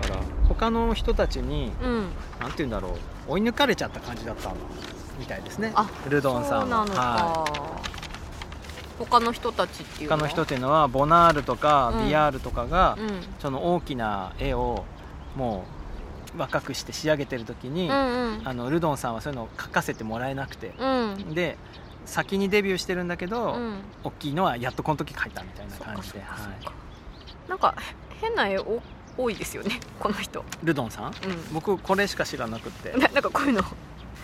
[0.00, 2.08] だから他の人たちにうん、
[2.40, 2.92] なんて言うんだろう。
[3.32, 4.54] 追い抜かれちゃった感じだったん
[5.18, 5.72] みたいですね。
[5.74, 7.80] あルドンさそうんなのか、は
[8.98, 10.18] 他の人たちっていうのは？
[10.18, 12.08] 他の人っていうのはボナールとかうん。
[12.08, 13.10] ビアールとかが、うん。
[13.38, 14.84] その大きな絵を
[15.36, 15.79] もう
[16.36, 18.48] 若くして仕上げてる時に、うんうん。
[18.48, 20.86] あのルドンさんはそういうのを描かせてもらえなくて、う
[21.30, 21.34] ん。
[21.34, 21.56] で
[22.06, 23.78] 先にデビューしてるんだけど、うん。
[24.04, 26.24] 大きいのはやっとこの時描いたみたいな感じで、は
[26.60, 26.64] い。
[26.64, 26.72] か
[27.48, 27.74] なんか
[28.20, 28.80] 変な絵お
[29.18, 30.44] 多いですよね この人。
[30.62, 31.10] ルドンさん？
[31.10, 31.12] う
[31.52, 32.92] 僕これしか知らなくって。
[32.92, 33.62] んな なんかこういうの。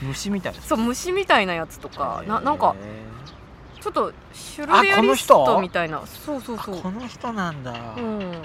[0.03, 2.23] 虫みたいですそう虫みたいなやつとか。
[2.27, 2.77] ななんか
[3.81, 6.03] ちょっとシュルレアリスト人みたいな。
[6.07, 6.81] そうそうあそう。
[6.81, 8.43] この人なんだ、うん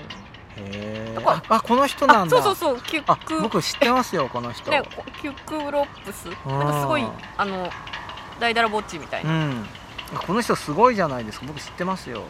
[0.57, 2.37] へえだからああこの人なんだ。
[2.37, 3.41] あそうそうそうキュあック。
[3.41, 6.25] 僕知ってますよこの人、 ねこキュックロップス。
[6.47, 7.05] なんかすごい
[7.37, 7.69] あの
[8.39, 9.67] 大だらぼっちみたいうな、ん
[10.27, 11.45] この人すごいじゃないですか。
[11.47, 12.23] 僕知ってますよ。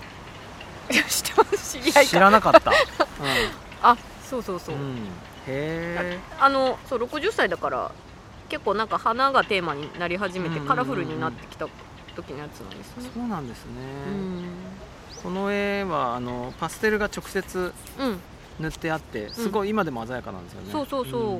[0.91, 2.71] いや知ってます知らなかった、
[3.81, 3.95] あ
[4.29, 4.75] そうそうそう。
[4.75, 4.81] う、ん。
[4.81, 4.99] うん、へ
[5.47, 7.91] えあのそう60歳だから
[8.49, 10.61] 結構なんか花がテーマになり始めてうんうんうん。
[10.63, 11.67] うんカラフルになってきた
[12.15, 13.09] 時のやつなんですね。
[13.15, 13.71] そうなんですね、
[14.07, 14.70] うん
[15.23, 18.19] この絵はあのパステルが直接うん。
[18.59, 21.39] 塗ってあってすごい今でも鮮やかなんですよね、そうそうそう。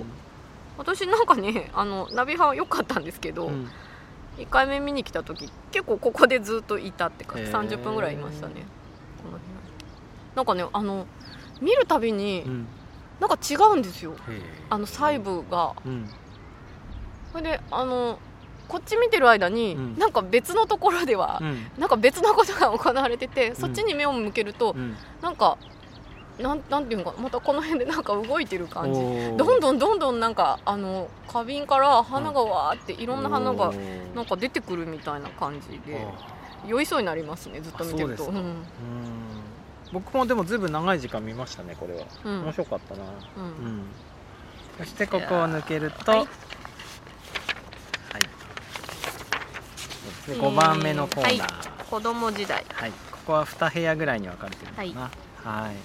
[0.77, 3.69] 私なんかね あのナビ派は良かったんですけど、うん。
[4.38, 7.51] 1回目見に来た時結構ここでずっといたってかへー。
[7.51, 8.65] 30分ぐらいいましたね。
[9.23, 9.43] この辺。
[10.36, 11.05] なんかねあの
[11.59, 12.67] 見るたびにうん。
[13.19, 14.15] なんか違うんですよ。
[14.69, 15.73] あの細部が。
[15.86, 16.09] うん。
[17.32, 18.17] それであの
[18.72, 19.97] こっち見てる間に、うん。
[19.97, 21.67] なんか別のところではう、ん。
[21.78, 24.95] なんか別のことが行われてて、そっちに目を向けると、うん。
[25.22, 25.57] なんか
[26.39, 29.01] なんなんていうのかなまたこの辺で なんか動いてる感じ。
[29.36, 33.74] どんどんどんどんなんかあの花瓶から花がわーっていろんな花が
[34.15, 36.41] なんか出てくるみたいな感じであ。
[36.65, 38.26] 酔いそうになりますねずっと見てると。
[38.26, 38.63] うん。
[39.91, 42.43] 僕もでもずいぶん長い時間見ましたねこれは、うん。
[42.43, 43.03] 面白かったな、
[43.36, 43.43] うん。
[43.43, 43.86] うん。
[44.78, 46.30] そしてここを抜けるとははいい、
[49.86, 52.65] そうですね5番目のコーナー、子供時代。
[52.74, 55.09] はい、ここは2部屋ぐらいに分かれてるのか
[55.43, 55.51] な。
[55.51, 55.76] はい、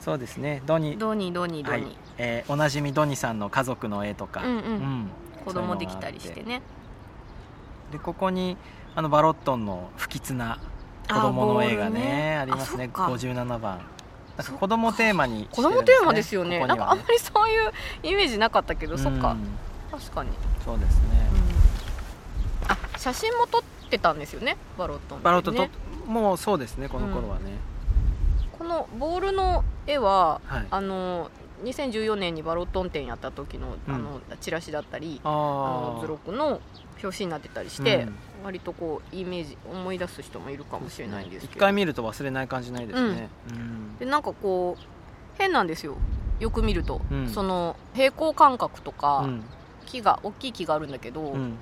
[0.00, 0.62] そうですね。
[0.66, 1.82] ドニドニードニードはい。
[1.82, 4.54] ニー、えーおなじみドニさんの家族の絵とか、うんうん。
[4.54, 5.10] うん。
[5.44, 6.62] 子供できたりしてね。
[7.92, 8.56] でここに
[8.94, 10.58] あのバロットンの不吉な
[11.08, 12.90] 子供の絵がねありますね。
[12.92, 13.12] あそっか。
[13.14, 13.80] 57番。
[14.36, 16.60] なんか子供テーマにして子供テーマですよね。
[16.60, 17.72] ここにはなんかあんまりそういう
[18.02, 19.30] イメージなかったけど、そっか。
[19.30, 20.30] うん確かに、
[20.64, 21.55] そうですね、うん。
[21.55, 21.55] あ
[23.06, 24.56] 写真も撮ってたんですよね？
[24.76, 25.24] バロットンね。
[25.24, 25.68] バロットと
[26.06, 27.52] もうそうですねこの頃はね、
[28.58, 30.66] このボールの絵ははい。
[30.70, 31.30] あの
[31.62, 33.94] 2014年にバロットン展やった時の,、うん。
[33.94, 36.60] あのチラシだったりああのあ図録の
[37.02, 41.58] 表紙になってたりして、うん割とこうイメージ思い出す人もいるかもしれないんですけど。
[41.58, 43.96] 一回見ると忘れない感じないですね、うん。
[43.98, 44.82] でなんかこう
[45.36, 45.96] 変なんですよ。
[46.38, 47.28] よく見ると、うん。
[47.28, 49.44] その平行感覚とか、うん。
[49.86, 51.58] 木が大きい木があるんだけど、うん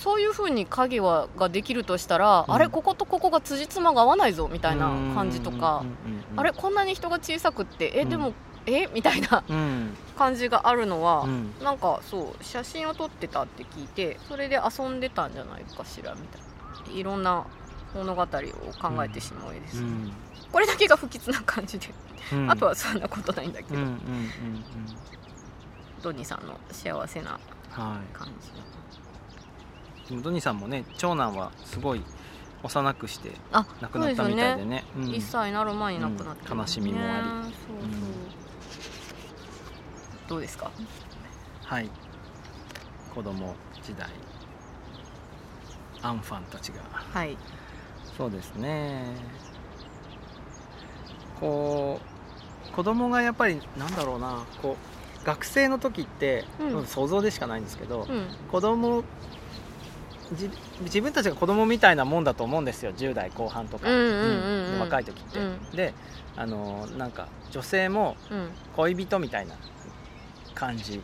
[0.00, 2.54] そういう風に影はができるとしたら、うん。
[2.54, 5.84] あれこことここが辻褄が合わないぞみたいな感じとか、
[6.36, 8.08] あれこんなに人が小さくってえうん。
[8.08, 8.32] でも、
[8.66, 9.96] えみたいなうん。
[10.16, 11.54] 感じがあるのは、うん。
[11.62, 16.98] なんかそう写真を撮ってたって聞いてそれで遊んでたんじゃないかしらみたいな。
[16.98, 17.44] いろんな
[17.94, 20.12] 物語を考えてしまう絵です、うん。
[20.50, 21.88] これだけが不吉な感じで、
[22.32, 22.50] うん。
[22.50, 24.00] あとはそんなことないんだけど、うんうんうんうん
[26.02, 28.16] ドニーさんの幸せなはい。
[28.16, 28.50] 感じ。
[28.52, 28.64] でも
[30.22, 32.02] ドニーさんもね長男はすごい
[32.62, 34.84] 幼くしてあ亡くなったみたいでね。
[34.96, 35.04] うん。
[35.04, 36.58] 1歳になる前に亡くなってるうん。
[36.58, 37.50] 悲しみもあり。
[37.50, 37.92] そうそう、うん。
[40.28, 40.70] どうですか？
[41.64, 41.88] はい。
[43.14, 44.08] 子供時代。
[46.02, 46.80] アンファンたちが。
[46.92, 47.36] はい。
[48.16, 49.04] そうですね。
[51.40, 52.00] こ
[52.70, 54.44] う子供がやっぱりなんだろうな。
[54.60, 54.76] こ
[55.22, 56.86] う学生の時って、うん。
[56.86, 58.26] 想像でしかないんですけど、うん。
[58.50, 59.06] 子供じ
[60.32, 62.92] 自分たちが子供みたいなもんだと思うんですよ。
[62.92, 63.88] 10代後半とか、
[64.78, 65.70] 若い時って、うん。
[65.74, 65.92] で
[66.36, 68.48] あのなんか女性もうん。
[68.76, 69.54] 恋人みたいな
[70.54, 71.02] 感じ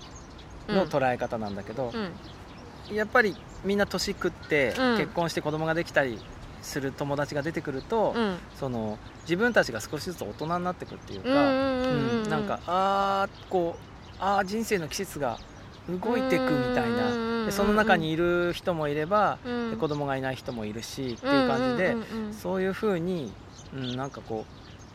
[0.68, 2.96] の捉え方なんだけど、うん。
[2.96, 4.96] やっぱりみんな年食ってうん。
[4.96, 6.20] 結婚して子供ができたり
[6.62, 8.36] する友達が出てくると、うん。
[8.54, 12.22] その自分たちが少しずつ大人になってくっていうか、うん。
[12.30, 13.82] なんかあーこう
[14.20, 15.40] あー人生の季節が
[15.88, 17.44] 動いてくみたいな。
[17.46, 19.70] でその中にいる人もいれば、うん。
[19.70, 21.96] で子供がいない人もいるしっていう感じで、
[22.32, 23.32] そういうふうに、
[23.74, 24.44] うん、なんかこ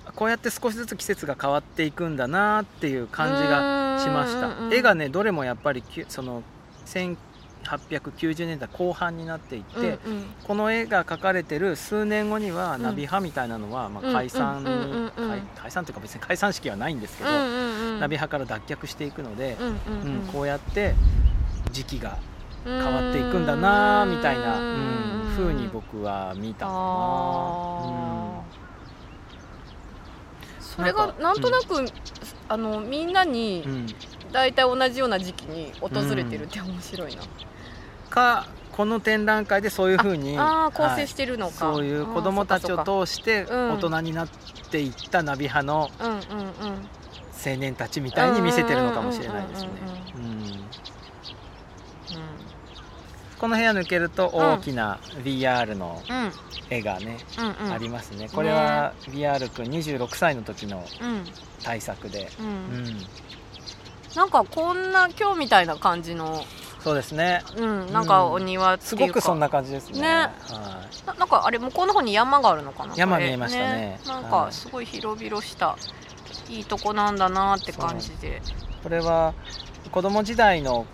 [0.08, 6.44] うこうやって少しずつ季節が変わっていくんだなっていう感じがしました、絵がねどれもやっぱりその
[7.64, 10.26] 1890年代後半になっていって、うんうん。
[10.44, 12.82] この絵が描かれてる数年後には、うん。
[12.84, 15.30] ナビ派みたいなのは、まうんあ、解散に、うんうんうんうん。
[15.30, 18.00] 解解散というか別に解散式はないんですけど、うんうんうん。
[18.00, 20.22] ナビ派から脱却していくので、うんうんうん。
[20.22, 20.96] うんこうやって
[21.72, 22.18] 時期が
[22.66, 28.44] 変わっていくんだなみたいな、ううんん、風に僕は見たかな、
[30.60, 31.92] それがなんとなく、
[32.50, 33.88] あのみんなにうんうん。
[34.32, 37.22] 大体同じような時期に訪れてるって面白いな、
[38.12, 43.72] かこの展覧会でそういう風にああ構はい成してるのか、そういう子供たちを通してうん。
[43.74, 44.30] 大人になっ
[44.70, 49.70] ていったナビ派の青年たちみたいに見せてるのかもしれないですね。
[53.40, 56.04] この部屋抜けると大きな VR の
[56.70, 57.18] 絵がね、
[57.74, 58.30] ありますね。
[58.32, 61.26] これは VR 君26歳の時のうん。
[61.64, 62.50] 対策で、ううん
[62.86, 63.06] ん、
[64.16, 66.44] なんかこんな今日みたいな感じの
[66.84, 67.44] そうですね。
[67.56, 70.02] うんなんかお庭っていうか、すごくそんな感じですね。
[70.02, 70.08] ね。
[70.08, 70.32] は
[71.06, 74.00] ななんかあれ向こうの方に山があるのかな山見えましたね。
[74.08, 74.32] なんはい。
[74.32, 75.78] かすごい広々した
[76.50, 78.38] いいとこなんだなって感じで。
[78.38, 79.34] い、これは
[79.92, 80.86] 子供時代の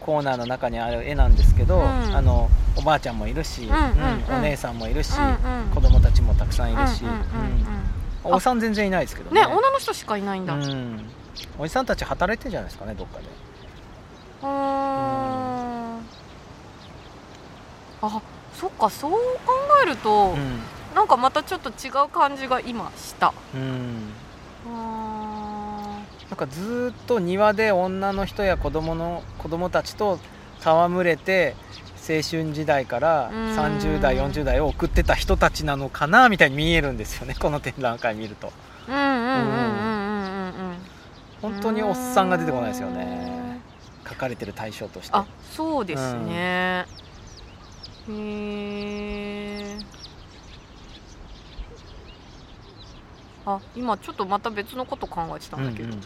[0.00, 1.84] コーナーの中にある絵なんですけど、うん。
[1.84, 4.36] あのおばあちゃんもいるし、んうんうん。
[4.36, 5.30] お姉さんもいるし、うんう
[5.66, 5.70] ん。
[5.74, 7.04] 子供たちもたくさんいるし、
[8.22, 10.54] お子さん全然いないですけどうんね女の人しかいないんだ、
[11.58, 16.00] おじさんたち働いてるんじゃないですかねどっかでーん。
[18.02, 18.22] あ
[18.54, 19.18] そっかそう考
[19.82, 20.60] えると、うん、
[20.94, 23.32] なんかまたちょっと違う感じが今した。
[23.54, 24.12] うん、
[24.68, 30.18] あなんかずーっと庭で女の人や子供の子供たちと
[30.60, 31.54] 戯れて
[31.96, 33.56] 青春時代からうん。
[33.56, 38.52] 30代40代を送ってた人たちなのかなみたいに見えるんですよねこの展覧会見ると。
[41.42, 43.39] 本当におっさんが出てこないですよね
[44.10, 45.16] 書かれてる対象として。
[45.16, 46.86] あそうですね、
[48.08, 48.16] へ
[49.76, 49.78] え
[53.46, 56.00] あ今ちょっとまた別のこと考えてたんだけど、うん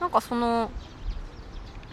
[0.00, 0.70] なんかその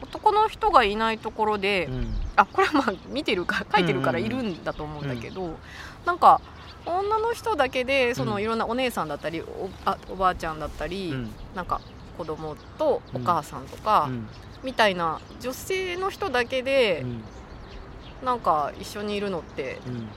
[0.01, 1.95] 男の人がいないところで、うん。
[1.95, 5.57] うんあこれはまあ見てるか書いてるからいるんだと思うんだけど、
[6.05, 6.39] なんか
[6.86, 8.41] 女の人だけでそのうん。
[8.43, 11.32] いろんなお姉さんだったりおあおばあちゃんだったり、うん。
[11.55, 11.82] なんか
[12.18, 14.28] 子供とお母さんとか、うん。
[14.63, 17.22] みたいな女性の人だけでうん。
[18.26, 20.07] なんか一緒にいるのってうん。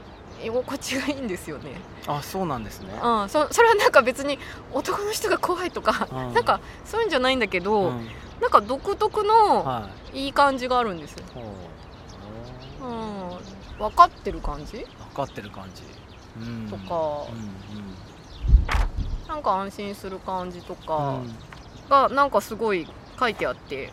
[0.43, 1.73] 居心地がいいんですよね、
[2.07, 2.89] あそうなんですね。
[3.03, 4.39] うん、そそれはなんか別に
[4.73, 6.33] 男の人が怖いとか、うん。
[6.33, 8.09] なんかそういうんじゃないんだけど、うん。
[8.41, 10.25] なんか独特のはい。
[10.25, 11.43] いい感じがあるんですよ、ほ
[12.83, 12.89] う。
[12.89, 14.79] うん、分かってる感じ？
[14.79, 15.83] 分かってる感じ、
[16.39, 17.27] うん、とか。
[17.31, 17.81] うん
[19.29, 21.37] なんか安心する感じとうかん
[21.91, 22.87] がなんかすごい
[23.19, 23.91] 書いてあって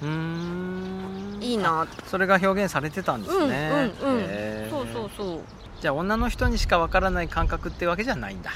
[1.42, 1.88] いいな。
[2.06, 4.22] それが表現されてたんですね、うんうんう
[4.68, 4.70] ん。
[4.70, 5.40] そうそうそう。
[5.82, 8.52] じゃあ女の人にしかわからない感覚ってわけじゃないんだ、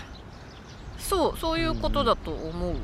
[0.97, 2.77] そうそういうことだと思う、うん。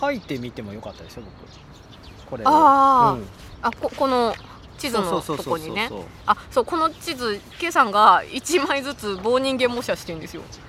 [0.00, 2.30] 書いてみてもよかったですよ僕。
[2.30, 2.48] これを。
[2.48, 3.18] あー。
[3.18, 3.26] うん。
[3.60, 4.34] あここの
[4.78, 5.90] 地図のとこにね。
[6.24, 10.42] あそうこの地図 K さんが1枚ずつ棒人間模写してるんですよ。
[10.42, 10.67] ゆ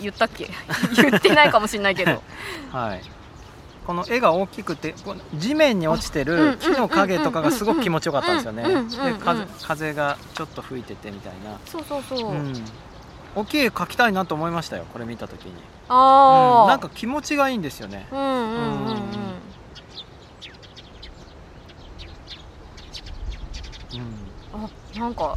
[0.00, 0.48] 言ったっけ？
[0.96, 2.22] 言ってないかもしれないけど。
[2.72, 3.02] はい。
[3.86, 4.94] この絵が大きくて
[5.34, 8.64] 地面に落ちてる木の影とかがすごく気持ちよかったんですよね。
[9.62, 11.58] 風がちょっと吹いててみたいな。
[11.66, 12.64] そうそうそう、うん。
[13.34, 15.52] 大きい絵描きたいなと思いましたよこれ見た時に、
[15.88, 16.68] ああ、うん。
[16.68, 18.06] なんか気持ちがいいんですよね。
[18.10, 18.36] うんうんうん。
[18.54, 18.96] うん。
[24.54, 24.64] うん。
[24.64, 25.36] あなんか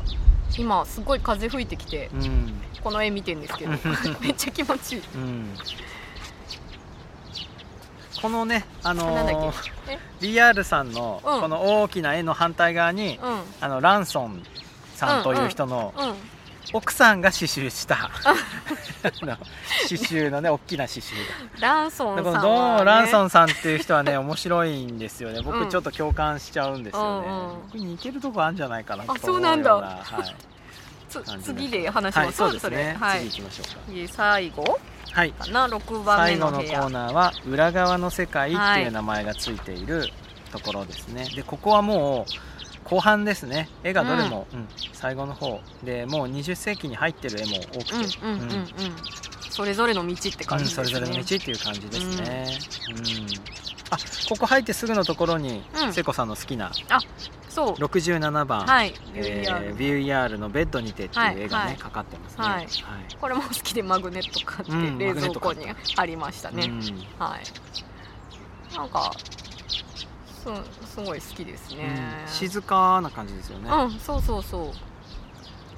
[0.58, 3.72] 今すごい風吹いてきてうん、うんこの絵見てんですけど
[4.22, 5.02] めっちゃ気持ちいい。
[5.16, 5.58] うん。
[8.22, 9.52] このねあのー
[9.86, 9.92] け？
[9.92, 11.42] え？BR さんのうん。
[11.42, 13.42] この大きな絵の反対側に、うん。
[13.60, 14.42] あのランソン
[14.96, 16.14] さんという人のうん
[16.74, 18.10] 奥さんが刺繍した。
[19.88, 21.14] 刺繍のね大きな刺繍
[21.60, 25.40] ランソンがさんは、でこのドね、ランソンさんっていう人はね面白いんですよね。
[25.40, 25.46] うん。
[25.46, 27.62] 僕ちょっと共感しちゃうんですよね、うんうん。
[27.68, 29.76] 僕に似てるとこあるんじゃないかなとあ思そうなんだ。
[29.76, 33.20] はい、次で話します、はい、そうですね、はい。
[33.30, 34.64] 次行きましょうで最後。
[34.64, 34.72] か
[35.14, 35.32] はい。
[35.32, 40.10] かな？6番目最後のコーナーは「裏側の世界」っていう名前がついている
[40.52, 42.32] ところですね、でここはもう
[42.90, 43.70] 後半ですね。
[43.84, 44.68] 絵がどれも、うん。
[44.94, 45.60] 最後の方。
[45.84, 48.68] でもう20世紀に入ってる絵も多くて、うんうんうんうん
[49.50, 52.60] それぞれの道って感じですね、うんそれぞれの道っていう感じですね、
[52.90, 53.28] うん。
[53.90, 53.98] あ
[54.30, 55.94] ここ入ってすぐのところに、うん。
[55.94, 56.72] 聖子さんの好きな
[57.50, 57.74] そう。
[57.74, 58.94] 67番、はい。
[59.16, 61.78] えー、VUR の「ベッドにて」っていう絵がね、はいはい。
[61.78, 62.46] かかってますね。
[62.46, 62.68] はい。
[63.20, 65.66] これも好きでマグネット買ってうん冷蔵庫に
[65.96, 66.80] ありましたね、うん。
[67.18, 68.76] はい。
[68.76, 69.12] なんか
[70.84, 74.72] すすごい好きですね、うん静かな感じですよね、うんそうそうそ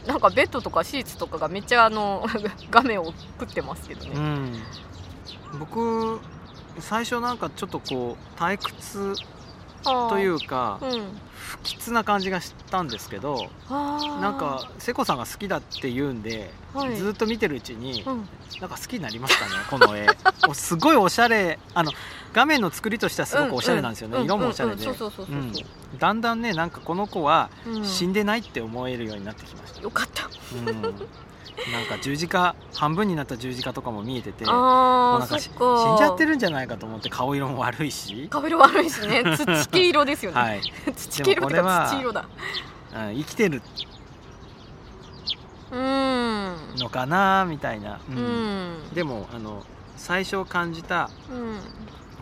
[0.05, 0.07] う。
[0.07, 2.26] なんかベッドとかシーツとかがめっちゃあの
[2.72, 4.63] 画面を食ってますけどね、うん、
[5.59, 6.20] 僕
[6.80, 9.13] 最初なんかちょっとこう退屈
[9.84, 11.20] といううかうん。
[11.50, 16.96] 不吉な感じがしたんですけどなんか瀬子さんが好きだって言うんで、はい。
[16.96, 18.30] ずっと見てるうちに、うん。
[18.62, 20.06] なんか好きになりましたねこの絵。
[20.48, 21.92] おすごいおしゃれあの
[22.34, 24.86] 画面の作りとしてはすごくおしゃれなんですよね、うん色もおしゃれで、
[25.98, 27.86] だんだんねなんかこの子はうん。
[27.86, 30.30] 死んでないって思えるようになってきました、よかった。
[30.54, 30.96] うん、
[31.72, 34.52] なんか十字架半分になった十字架とかも見えてても
[35.16, 39.24] あなんか死んじゃってるんじゃないかと思って顔色も悪いし、顔色悪いしね。
[39.24, 40.62] 土黄色ですよね、はい、
[40.95, 42.22] 土黄色ってでもこれはか土色だ。
[42.22, 43.62] うん生きてる
[45.72, 46.56] うん。
[46.78, 48.18] のかなみたいな、ううん。
[48.89, 49.64] んでもあの
[49.97, 51.60] 最初感じたうん。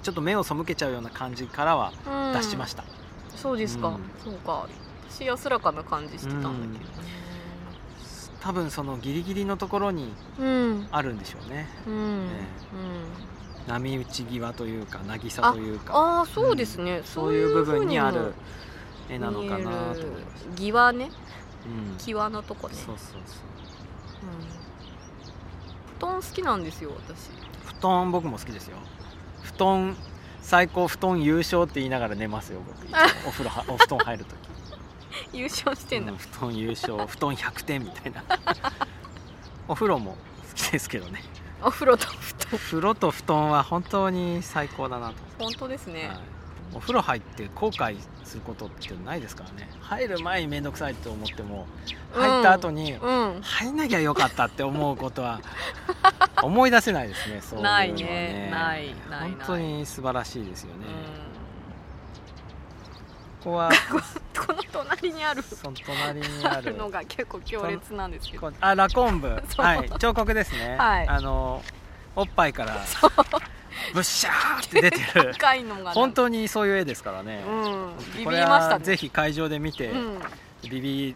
[0.04, 2.34] ちょっと目を背けちゃうような感じからはうん。
[2.34, 2.84] 出しました、
[3.36, 3.94] そうですか、うん。
[4.24, 4.68] そうか。
[5.10, 7.02] 私安らかな感じしてたんだけど。
[7.02, 7.17] ね
[8.40, 10.88] 多分そのギリギリのところにうん。
[10.92, 11.68] あるんでしょうね。
[11.88, 12.28] うん、うん。
[12.28, 12.34] ね
[13.68, 15.94] 波打ち際というか渚というか。
[15.94, 18.34] ああそうですね、そういう部分にある
[19.10, 19.68] 絵絵なのかなと。
[19.68, 20.02] 思います、
[20.56, 21.12] 際ね。
[21.66, 22.76] うん、際のとこね。
[22.76, 23.48] そうそうそう。
[25.98, 27.30] 布団好きなんですよ私。
[27.66, 28.78] 布団僕も好きですよ。
[29.44, 29.98] 布団
[30.42, 32.88] 最高布団優勝って言いながら寝ますよ僕。
[33.28, 34.57] お風呂はお布団入るとき
[35.34, 38.24] 優勝してんだ、布団優勝布団100点みたいな。
[39.68, 40.18] お風呂も好
[40.56, 41.24] きですけどね。
[41.62, 42.60] お風呂と布団。
[42.60, 46.20] 風呂と布団は本当に最高だなと、本当ですね、はい。
[46.74, 49.70] お風呂入って後悔することってないですからね。
[49.82, 51.66] 入る前に面倒くさいって思っても
[52.16, 55.42] うん入った後に、うん入んなきゃよかったって思うことは
[56.44, 57.42] 思い出せないですね。
[57.42, 58.50] そういうのはないね。
[58.52, 59.32] ないないない。
[59.32, 61.27] 本当に素晴らしいですよね、う
[63.44, 63.70] ここは。
[63.70, 63.72] ん
[64.48, 65.42] この隣にある。
[65.44, 66.76] その隣にある。
[66.76, 68.52] のが結構強烈なんですけど。
[68.52, 69.30] こあラコンブ。
[69.58, 69.90] はい。
[70.00, 71.08] 彫刻ですね、はい。
[71.08, 71.64] あの
[72.16, 72.78] おっぱいから
[73.94, 75.32] ブッシャーって出てる。
[75.32, 75.92] 赤いのが。
[75.92, 77.98] 本当にそういう絵ですからね、うん。
[78.16, 78.86] ビビりましたね。
[78.86, 80.20] ぜひ会場で見て、うん。
[80.70, 81.16] ビビ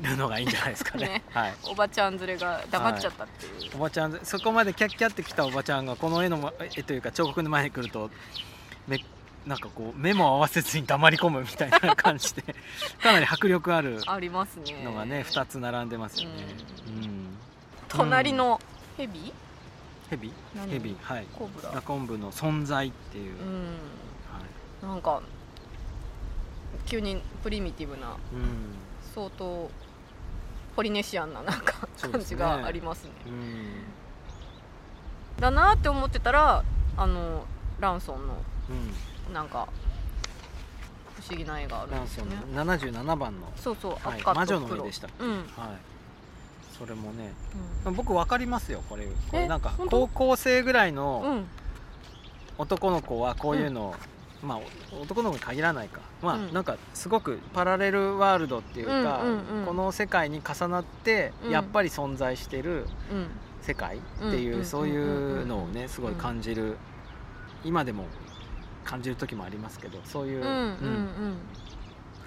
[0.00, 1.06] るのがいいんじゃないですかね。
[1.08, 1.22] ね。
[1.32, 1.54] はい。
[1.64, 8.10] おばちゃん連れが黙っちゃったっていう、おばちゃんそこまでキャッキャってきたおばちゃんがこの絵の絵というか彫刻の前に来ると
[8.86, 8.98] め
[9.46, 12.42] なんかこう目も合わせずに黙り込むみたいな感じで
[13.02, 14.82] かなり迫力あるありますね。
[14.84, 16.46] のがね2つ並んでますよね、
[16.86, 17.36] うん。
[17.88, 18.60] 隣の
[18.96, 19.32] ヘビ
[20.10, 20.70] ヘビ何？
[20.70, 21.26] ヘビはい。
[21.64, 21.82] ララ。
[21.82, 23.62] コンブの存在っていう、うん。
[24.30, 24.40] は
[24.82, 24.86] い。
[24.86, 25.20] なんか
[26.86, 28.76] 急にプリミティブなうん。
[29.14, 29.70] 相当
[30.76, 33.10] ポリネシアンななんか感じがありますね。
[33.26, 33.66] うん。
[35.40, 36.62] だなって思ってたら
[36.96, 37.44] あの
[37.80, 38.34] ランソンの
[38.70, 38.94] うん
[39.32, 39.68] なんか
[41.20, 42.36] 不思議な絵があるんですよね。
[42.54, 45.24] の77番の、そうそう、はい魔女黒の絵でしたっけ？
[45.24, 45.36] うん、うん。
[45.38, 45.46] はい。
[46.78, 47.32] それもね
[47.96, 49.04] 僕分かりますよこれ。
[49.04, 50.96] これえなんか高校生ぐらいうん。
[50.96, 51.44] の
[52.58, 53.94] 男の子はこういうの、
[54.42, 54.60] まあ
[54.98, 56.00] お男の子に限らないか。
[56.22, 56.52] まあ、うん。
[56.52, 59.66] なんかすごくパラレルワールドっていうか、うんうんうん。
[59.66, 61.50] この世界に重なってうん。
[61.50, 63.28] やっぱり存在してるうん。
[63.62, 66.76] 世界っていう、うんうんそういうのをうんねすごい感じる、
[67.64, 68.06] 今でも
[68.84, 70.60] 感じる時もありますけどそういう、うんうんうん。
[70.60, 71.36] うん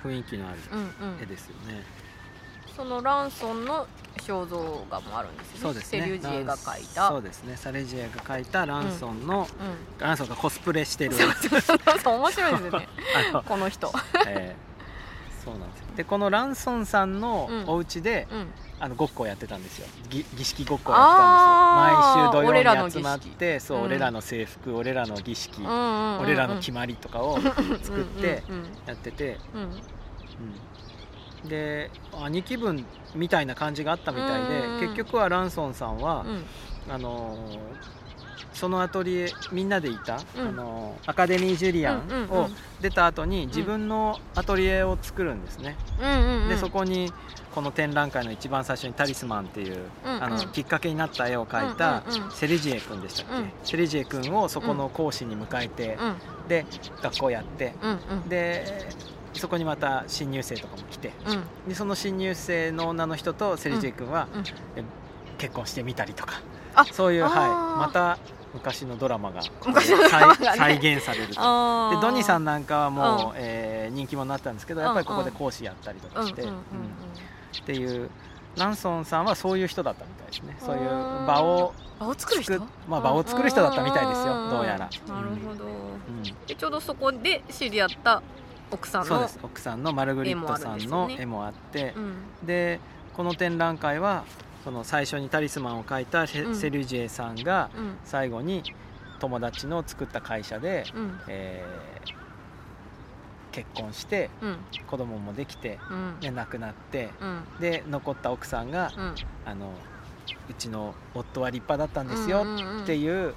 [0.04, 0.84] 雰囲気のあるうんう
[1.18, 1.84] ん絵ですよね、
[2.76, 3.88] そのランソンの
[4.18, 5.62] 肖像画もあるんですよね。
[5.62, 6.02] そうですね。
[6.02, 7.08] セリュジエが描いた。
[7.08, 7.58] そうですね。
[7.58, 11.14] サレジエが描いたランソンの、うんランソンがコスプレしてる。
[11.14, 12.88] そうそうそう面白いですよね。
[13.32, 13.92] あのこの人。
[14.28, 15.86] えーそうなんですよ。
[15.96, 17.64] でこのランソンさんのうん。
[17.68, 18.48] お家で、うん
[18.80, 19.88] あのごっこをやってたんですよ。
[20.10, 22.26] ぎ儀式ごっこをやってたんですよ。
[22.26, 23.84] 毎週土曜に集まってそう、うん。
[23.86, 26.20] 俺らの制服俺らの儀式、うんうんうんうん。
[26.22, 28.44] 俺らの決まりとかを作って
[28.86, 29.62] やってて、うん。
[29.62, 29.68] うん。
[29.68, 29.80] うん
[31.50, 34.80] で兄貴分みたいな感じがあったみたいで、うん。
[34.82, 36.26] 結局はランソンさんは、
[36.88, 36.94] うん。
[36.94, 37.60] あのー
[38.54, 40.48] そのアトリエみんなでいた、うん。
[40.50, 45.76] あのーアカデミージュリアンをうん出た後に自分のアトリエを作るんですね、
[46.50, 47.12] でそこに
[47.54, 50.24] この展覧会の一番最初に「タリスマン」っていう、うんうん。
[50.24, 53.52] あのきっかけになった絵を描いたセリジエ君でしたっけ、うん。
[53.64, 56.48] セリジエ君をそこの講師に迎えて、うん。
[56.48, 56.66] で
[57.02, 57.94] 学校やって、うんう
[58.26, 58.30] ん。
[58.30, 58.90] で
[59.34, 61.70] そこにまた新入生とかも来てうん。
[61.70, 64.28] でその新入生の女の人とセリジエ君は、
[65.38, 66.34] 結婚してみたりとか。
[66.36, 66.55] あ
[66.92, 67.32] そういう、はい、
[67.80, 68.18] また
[68.54, 71.34] 昔のドラマが再再現されると。
[71.34, 71.38] で
[72.02, 73.34] ドニーさんなんかはもう、うん。
[73.38, 76.46] えー人気者になったんですけどやっぱりここで講師やったりとかして、っ
[77.66, 78.10] ていう
[78.58, 80.58] ランソンさんはそういう人だったみたいですね。
[80.60, 80.86] そういうう
[81.24, 82.54] ん場を場を作る人？
[82.54, 84.80] 作まあ場を作る人だったみたいですよどうやら。
[84.80, 84.90] なる
[85.48, 85.66] ほど。
[85.66, 86.24] うん。
[86.48, 88.22] でちょうどそこで知り合った
[88.72, 89.40] 奥さんのそうです。
[89.44, 91.94] 奥さんのマルグリットさんの絵絵もあって。
[91.96, 92.46] うん。
[92.46, 92.80] で
[93.16, 94.26] この展覧会は
[94.66, 96.56] その最初にタリスマンを描いたセ,、うん。
[96.56, 97.98] セリュジエさんがうん。
[98.04, 98.64] 最後に
[99.20, 101.20] 友達の作った会社で、うん。
[101.28, 102.26] えー
[103.52, 104.58] 結婚してうん。
[104.86, 106.20] 子供もできてうん。
[106.20, 107.44] で亡くなってうん。
[107.62, 109.16] で残った奥さんがうん。
[109.46, 109.72] あの
[110.50, 112.44] うちの夫は立派だったんですよ
[112.84, 113.34] ってういう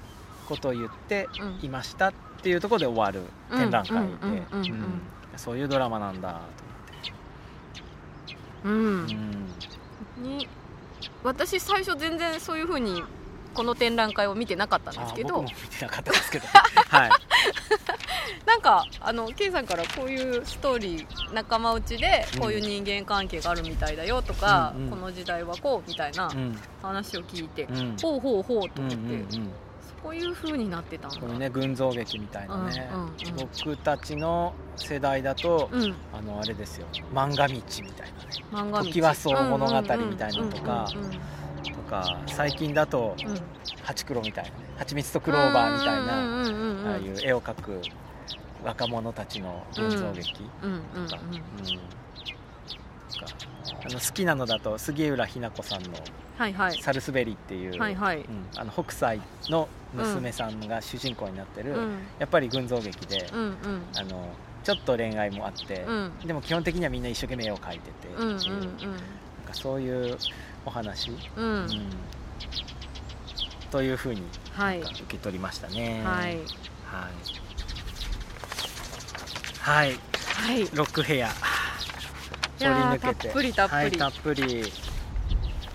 [0.48, 1.28] ことを言って
[1.62, 1.64] ん。
[1.64, 2.12] いましたっ
[2.42, 3.20] ていうところで終わる
[3.56, 3.96] 展覧会で。
[3.96, 4.70] うんうんうんうんうん。
[4.72, 5.00] うん。
[5.36, 6.40] そういうドラマなんだ
[8.64, 9.28] うんと思っ
[10.16, 10.24] て、うん。
[10.36, 10.48] に
[11.28, 13.02] 私最初全然そういうふうに
[13.52, 15.42] この展覧会を見てなかったんですけど。
[15.42, 16.46] 見てなかったですけど。
[16.88, 17.10] はい。
[18.46, 24.90] なんかあの K さんからこういうストーリー仲間内でこういう人間関係があるみたいだよとか、うんうん。
[24.90, 26.58] この時代はこうみたいなうん。
[26.82, 27.96] 話を聞いて、うん。
[28.00, 29.52] ほうほうほうとうんう思って、んうん
[30.02, 31.20] そういう風になってたんだ。
[31.20, 33.12] これね群像劇みたいなね、うんうんうん。
[33.36, 35.94] 僕たちの世代だと、うん。
[36.12, 36.86] あのあれですよ。
[37.12, 37.92] 漫画道みたいなね。
[38.52, 38.86] 漫画道。
[38.86, 41.12] トキワ荘物語みたいなのとかうんうんうん
[41.64, 43.30] とか最近だとうん。
[43.30, 43.38] うん
[43.82, 47.80] ハチクロみたいなね蜂蜜とクローバーみたいなうんうんうんうんああいう絵を描く
[48.62, 51.64] 若者たちの群像劇うんうんうんとか、うん。
[51.64, 51.80] とか
[53.88, 55.90] あの好きなのだと杉浦日奈子さんの
[56.36, 58.18] はいはい「サルスベリ」っていう、はいはい。
[58.18, 58.24] うん
[58.56, 61.98] あの北斎の娘さんが主人公になってる、うん。
[62.18, 63.56] やっぱり群像劇で、うんうん。
[63.96, 64.28] あの
[64.62, 66.12] ちょっと恋愛もあって、うん。
[66.26, 68.38] でも基本的にはみんな一生懸命絵を描いてて、うんうんなん
[69.46, 70.18] かそういう
[70.66, 71.44] お話、うん。
[71.44, 71.52] うん。
[71.62, 71.90] うん
[73.70, 74.22] というふうに
[74.52, 74.80] はい。
[74.80, 76.02] 受け取りましたね。
[76.04, 76.26] はい。
[76.26, 76.38] はい。
[79.60, 79.98] はい、
[80.34, 80.60] はい。
[80.74, 81.28] ロックヘア。
[82.64, 83.28] り抜けて。
[83.28, 83.78] たっぷりたっぷり。
[83.78, 84.72] はい、たっぷり。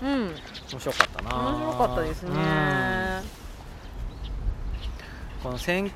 [0.02, 0.34] うん。
[0.72, 1.36] 面白かったな。
[1.36, 2.30] 面白かったですね。
[2.30, 3.22] うん。
[5.42, 5.90] この千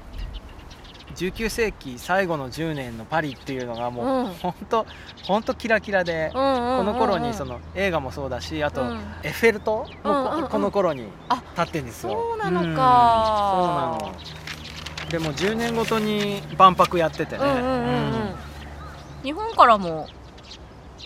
[1.16, 4.34] 19世紀最後の10年のパリっていうのがもう、うん。
[4.34, 4.86] 本当
[5.24, 6.86] 本当キラキラで、うんうんうんうん。
[6.86, 8.98] この頃にその映画もそうだしあと、うん。
[9.22, 10.48] エッフェル塔もこ,、うんうんうん。
[10.48, 12.12] この頃にあ立ってんですよ。
[12.12, 13.96] そうなのか。
[13.96, 14.00] うん。
[14.00, 14.38] そうなの。
[15.10, 17.74] でも10年ごとに万博やっててね、うんうんうんうん。
[17.74, 18.34] うん。
[19.24, 20.06] 日本からも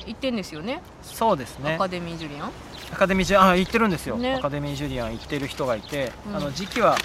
[0.06, 0.82] 行ってんですよね？
[1.02, 1.74] そうですね。
[1.74, 2.50] アカデミージュリアン？
[2.92, 4.34] アカデミージュあ行ってるんですよ、ね。
[4.34, 6.36] アカデミージュリアン行ってる人がいて、うん。
[6.36, 6.96] あの時期は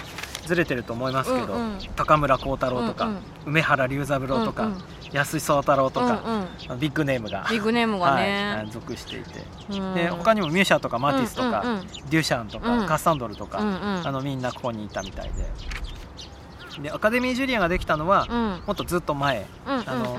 [0.46, 1.78] ずれてると思いますけど、うんうん。
[1.96, 3.20] 高村光太郎とか、うんうん。
[3.46, 4.82] 梅原龍三郎とか、うんうん。
[5.12, 6.22] 安井壮太郎とか、
[6.68, 6.80] うんうん。
[6.80, 9.94] ビッグネームがビッグネームがはいね、属していて、うん。
[9.94, 12.86] で他にもミューシャとかマティスとか、うんうんデュシャンとか、うん。
[12.86, 14.06] カッサンドルとか、うんうん。
[14.06, 15.46] あのみんなここにいたみたいで
[16.82, 18.62] でアカデミージュリアンができたのは、うん。
[18.66, 19.46] もっとずっと前。
[19.66, 20.18] うんうんあの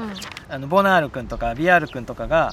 [0.51, 2.51] あのボナール君とかビアール君とかが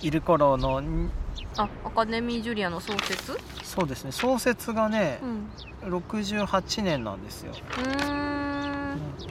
[0.00, 1.10] いいる頃のん
[1.58, 3.38] あアカデミージュリアの創設？
[3.62, 4.12] そうですね。
[4.12, 5.20] 創設がね
[5.82, 5.94] う、ん。
[5.94, 7.52] 68年なんですよ、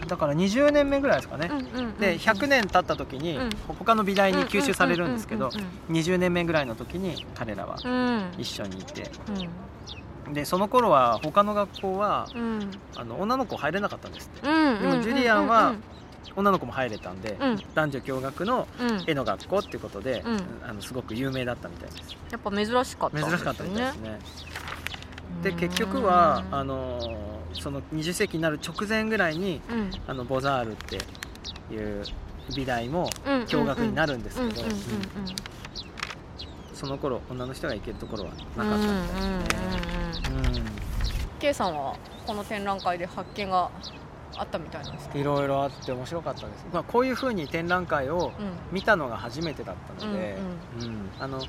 [0.08, 1.98] だから20年目ぐらいですかね、うんうんうん。
[1.98, 3.50] で100年経った時に、うん。
[3.80, 8.32] 他の美大に吸収されるんですけどうんうん20年目ぐらいの時に彼らはうん。
[8.38, 9.10] 一緒にいて。
[9.30, 9.50] うん
[10.32, 12.72] でその頃は他の学校はうん。
[12.96, 14.48] あの女の子入れなかったんですって。
[14.48, 15.76] うんでもジュリアンは
[16.36, 17.60] 女の子も入れたんで、うん。
[17.76, 19.04] 男女共学のうん。
[19.06, 20.42] 絵の学校っていうことで、うん。
[20.68, 22.16] あのすごく有名だったみたいです。
[22.32, 23.24] やっぱ珍しかったね。
[23.24, 24.20] 珍しかったみたいですね。
[25.44, 27.00] で結局はあの
[27.54, 29.92] その20世紀になる直前ぐらいにうん。
[30.08, 30.98] あのボザールって
[31.74, 32.04] いう
[32.56, 34.62] 美大もうん共学になるんですけど、
[36.84, 40.60] その頃女の人が行けるところはなうんかったみたいうんうんうんで。
[40.60, 40.72] すね、
[41.40, 41.96] K さんは
[42.28, 43.72] この展覧会で発見が
[44.36, 48.34] あったみたいなんですうんいろいろあって面白かったです、まあ、こういうふうに展覧会を
[48.74, 50.36] 見たのが初めてだったので、
[50.82, 51.42] うんあの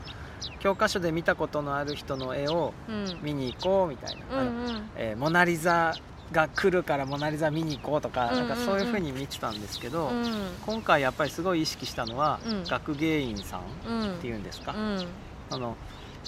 [0.60, 2.94] 教科書で見たことのある人の絵をうん。
[2.94, 4.90] うん見に行こうみたいな、うんうん。
[4.94, 5.94] えーモナ・リザ
[6.32, 8.48] が来るからモナ・リザ見に行こうとか,、うんうんうん。
[8.48, 10.32] なんかそういうふうに見てたんですけど、うん。
[10.66, 12.64] 今回やっぱりすごい意識したのは、うん。
[12.64, 15.06] 学芸員さんうんっていうんですか、うん。
[15.50, 15.76] あの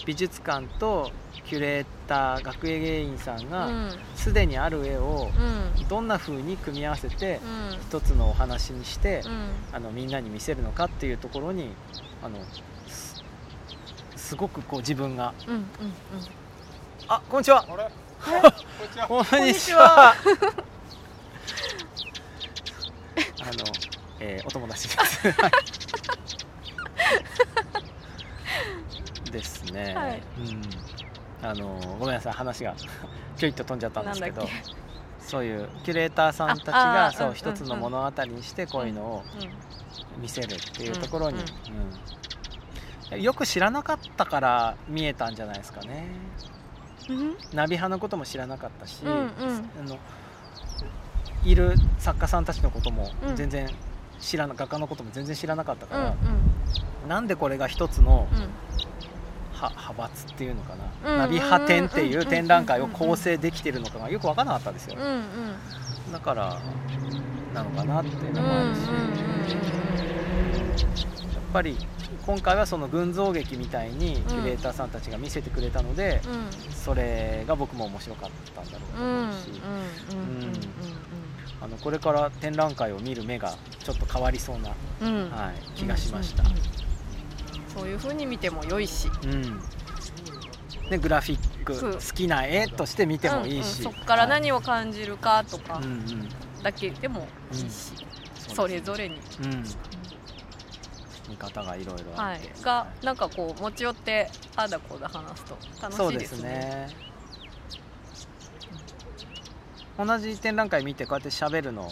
[0.05, 1.11] 美術館と
[1.47, 3.90] キュレーター学芸員さんうがん。
[4.14, 5.30] すでにある絵を
[5.78, 5.88] うん。
[5.88, 7.40] どんな風に組み合わせて
[7.70, 7.78] うん。
[7.80, 9.49] 一つのお話にしてうん。
[9.72, 11.70] あのみんなに見せるのかっていうところに
[12.22, 12.38] あの
[12.86, 13.24] す
[14.16, 15.66] すごくこう自分がうんうんうん
[17.09, 17.64] あこんにちは！
[17.68, 17.88] あれ？
[19.07, 19.89] こんににちちは。
[19.89, 20.14] は
[23.41, 23.64] あの、
[24.18, 25.31] えーお友達です。
[25.31, 25.53] はい。
[29.31, 30.22] ですね、はい。
[30.39, 30.61] うん。
[31.49, 32.74] あのごめんなさい話が
[33.37, 34.49] ちょいっと飛んじゃったんですけど
[35.20, 39.22] そういうキュレーターさんたちがそう一つの物語にしてこういうのを
[40.20, 41.53] 見せるっていうところに、うん
[43.22, 46.09] よく知らなかったから見えたんじゃないですかね。
[46.41, 46.55] うんうん
[47.52, 49.28] ナビ派のことも知らなかったし、うんうん。
[49.80, 49.98] あの
[51.44, 53.36] いる作家さんたちのこともうん。
[53.36, 53.68] 全然
[54.18, 56.14] 知らな、画家のことも全然知らなかったかうんら、
[57.09, 58.48] なんでこれが一つのうん。
[59.59, 61.18] は派閥っていうのかな、うん。
[61.18, 66.12] ナビ派展っていう展覧会をうん構成できてるのかがよく分からなかったですよ、うんうん。
[66.12, 66.61] だから
[67.54, 68.86] なのかなっていううんのもあるし、や
[71.40, 71.78] っぱり
[72.27, 76.33] 今回はその群像劇みたいにキュレーターさんたちが見せてくれたので、うん。
[76.33, 76.47] うん
[76.87, 79.51] それが僕も面白かったんだろうと思うし、
[81.83, 86.45] これから展覧会を見る目がちょっと変わりそうな、はい、気がしました。
[87.74, 89.11] そういう風に見ても良いし。
[89.24, 89.61] うん。
[90.89, 95.81] でグラフィック好きな絵として見てもいいし、そっから何を感じるかとか
[96.62, 97.93] だけでもいいし、
[98.49, 99.18] うそれぞれに、う
[99.49, 99.64] ん
[101.29, 102.39] 見方がいろいろあはい。
[102.39, 106.49] って、、がなんかこう持ち寄ってああだこうだ話すと楽しいですすね。
[106.49, 106.95] ね
[109.99, 111.91] 同じ展覧会見てこうやって喋るの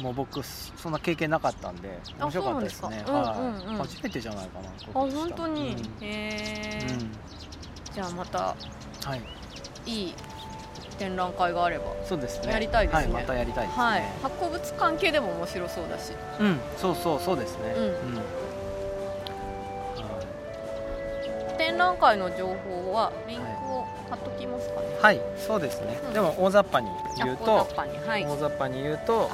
[0.00, 3.04] もう僕そんな経験なかったんであ面白かったですね。
[3.78, 5.96] 初めてじゃないかなあ本当に、うん。
[6.00, 7.18] へえ、うん。
[7.94, 8.56] じゃあまたは
[9.16, 9.90] い。
[9.90, 10.14] いい
[10.94, 11.84] 展覧会があれば。
[12.04, 12.52] そうですね。
[12.52, 13.14] やりたいですね。
[13.14, 14.04] はいまたやりたいですね、はい。
[14.22, 16.12] 博物館系でも面白そうだし。
[16.40, 17.74] うんそうそうそうですね。
[17.76, 17.84] うん。
[17.84, 17.94] うん。
[21.56, 26.12] 展覧会の情報はリンクを貼っときますかね、はい、はい、そうですね、うん。
[26.12, 28.24] でも大雑把に言うあと大雑把にはい。
[28.24, 29.30] 大雑把に言うと、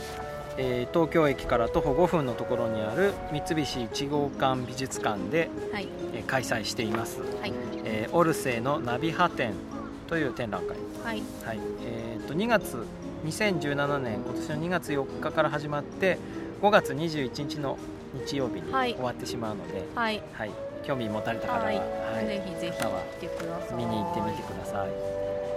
[0.56, 5.88] えー東京駅から徒歩5分のところにある三菱一号館美術館で、はい。
[6.14, 7.52] えー開催しています、はい。
[7.84, 9.54] えーオルセーのナビハ展
[10.06, 11.22] という展覧会、はい。
[11.44, 11.58] はい。
[11.84, 12.86] えー、と2月
[13.24, 16.18] 2017年今年の2月4日から始まって
[16.62, 17.78] 5月21日の
[18.26, 18.94] 日曜日にはい。
[18.94, 20.22] 終わってしまうので、はい。
[20.32, 20.50] はい。
[20.82, 21.76] 興味持たれた方は、はい。
[21.76, 22.26] はい。
[22.26, 22.86] ぜひぜひ来
[23.20, 23.76] てください。
[23.76, 24.90] 見に行ってみてください、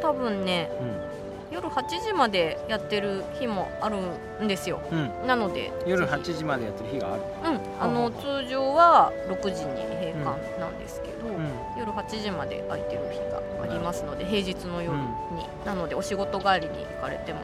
[0.01, 3.97] 多分ねう夜8時までやってる日もある
[4.43, 4.81] んですよ。
[4.91, 6.31] んうん、なので夜ぜひ。
[6.31, 7.59] 8時までやってる日がある、うん。
[7.79, 11.35] あの通常は6時に閉館なんですけど、うん。
[11.72, 15.65] 夜8時まで空いてる日がありますので平日の夜に、うん。
[15.65, 17.39] なのでお仕事帰りに行かれても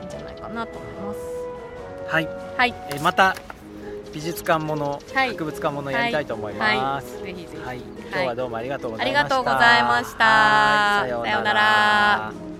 [0.00, 1.20] いいんじゃないかなと思います。
[2.08, 2.74] はい、はい。
[2.90, 3.34] えーまた
[4.12, 5.28] 美術館もの、はい。
[5.32, 9.28] 博物館ものやりたいと思います、ぜひぜひ、はい、今日はどうもありがとうございありました。
[9.28, 10.24] がとうございました。
[10.24, 11.10] はい。
[11.10, 12.55] さようなら。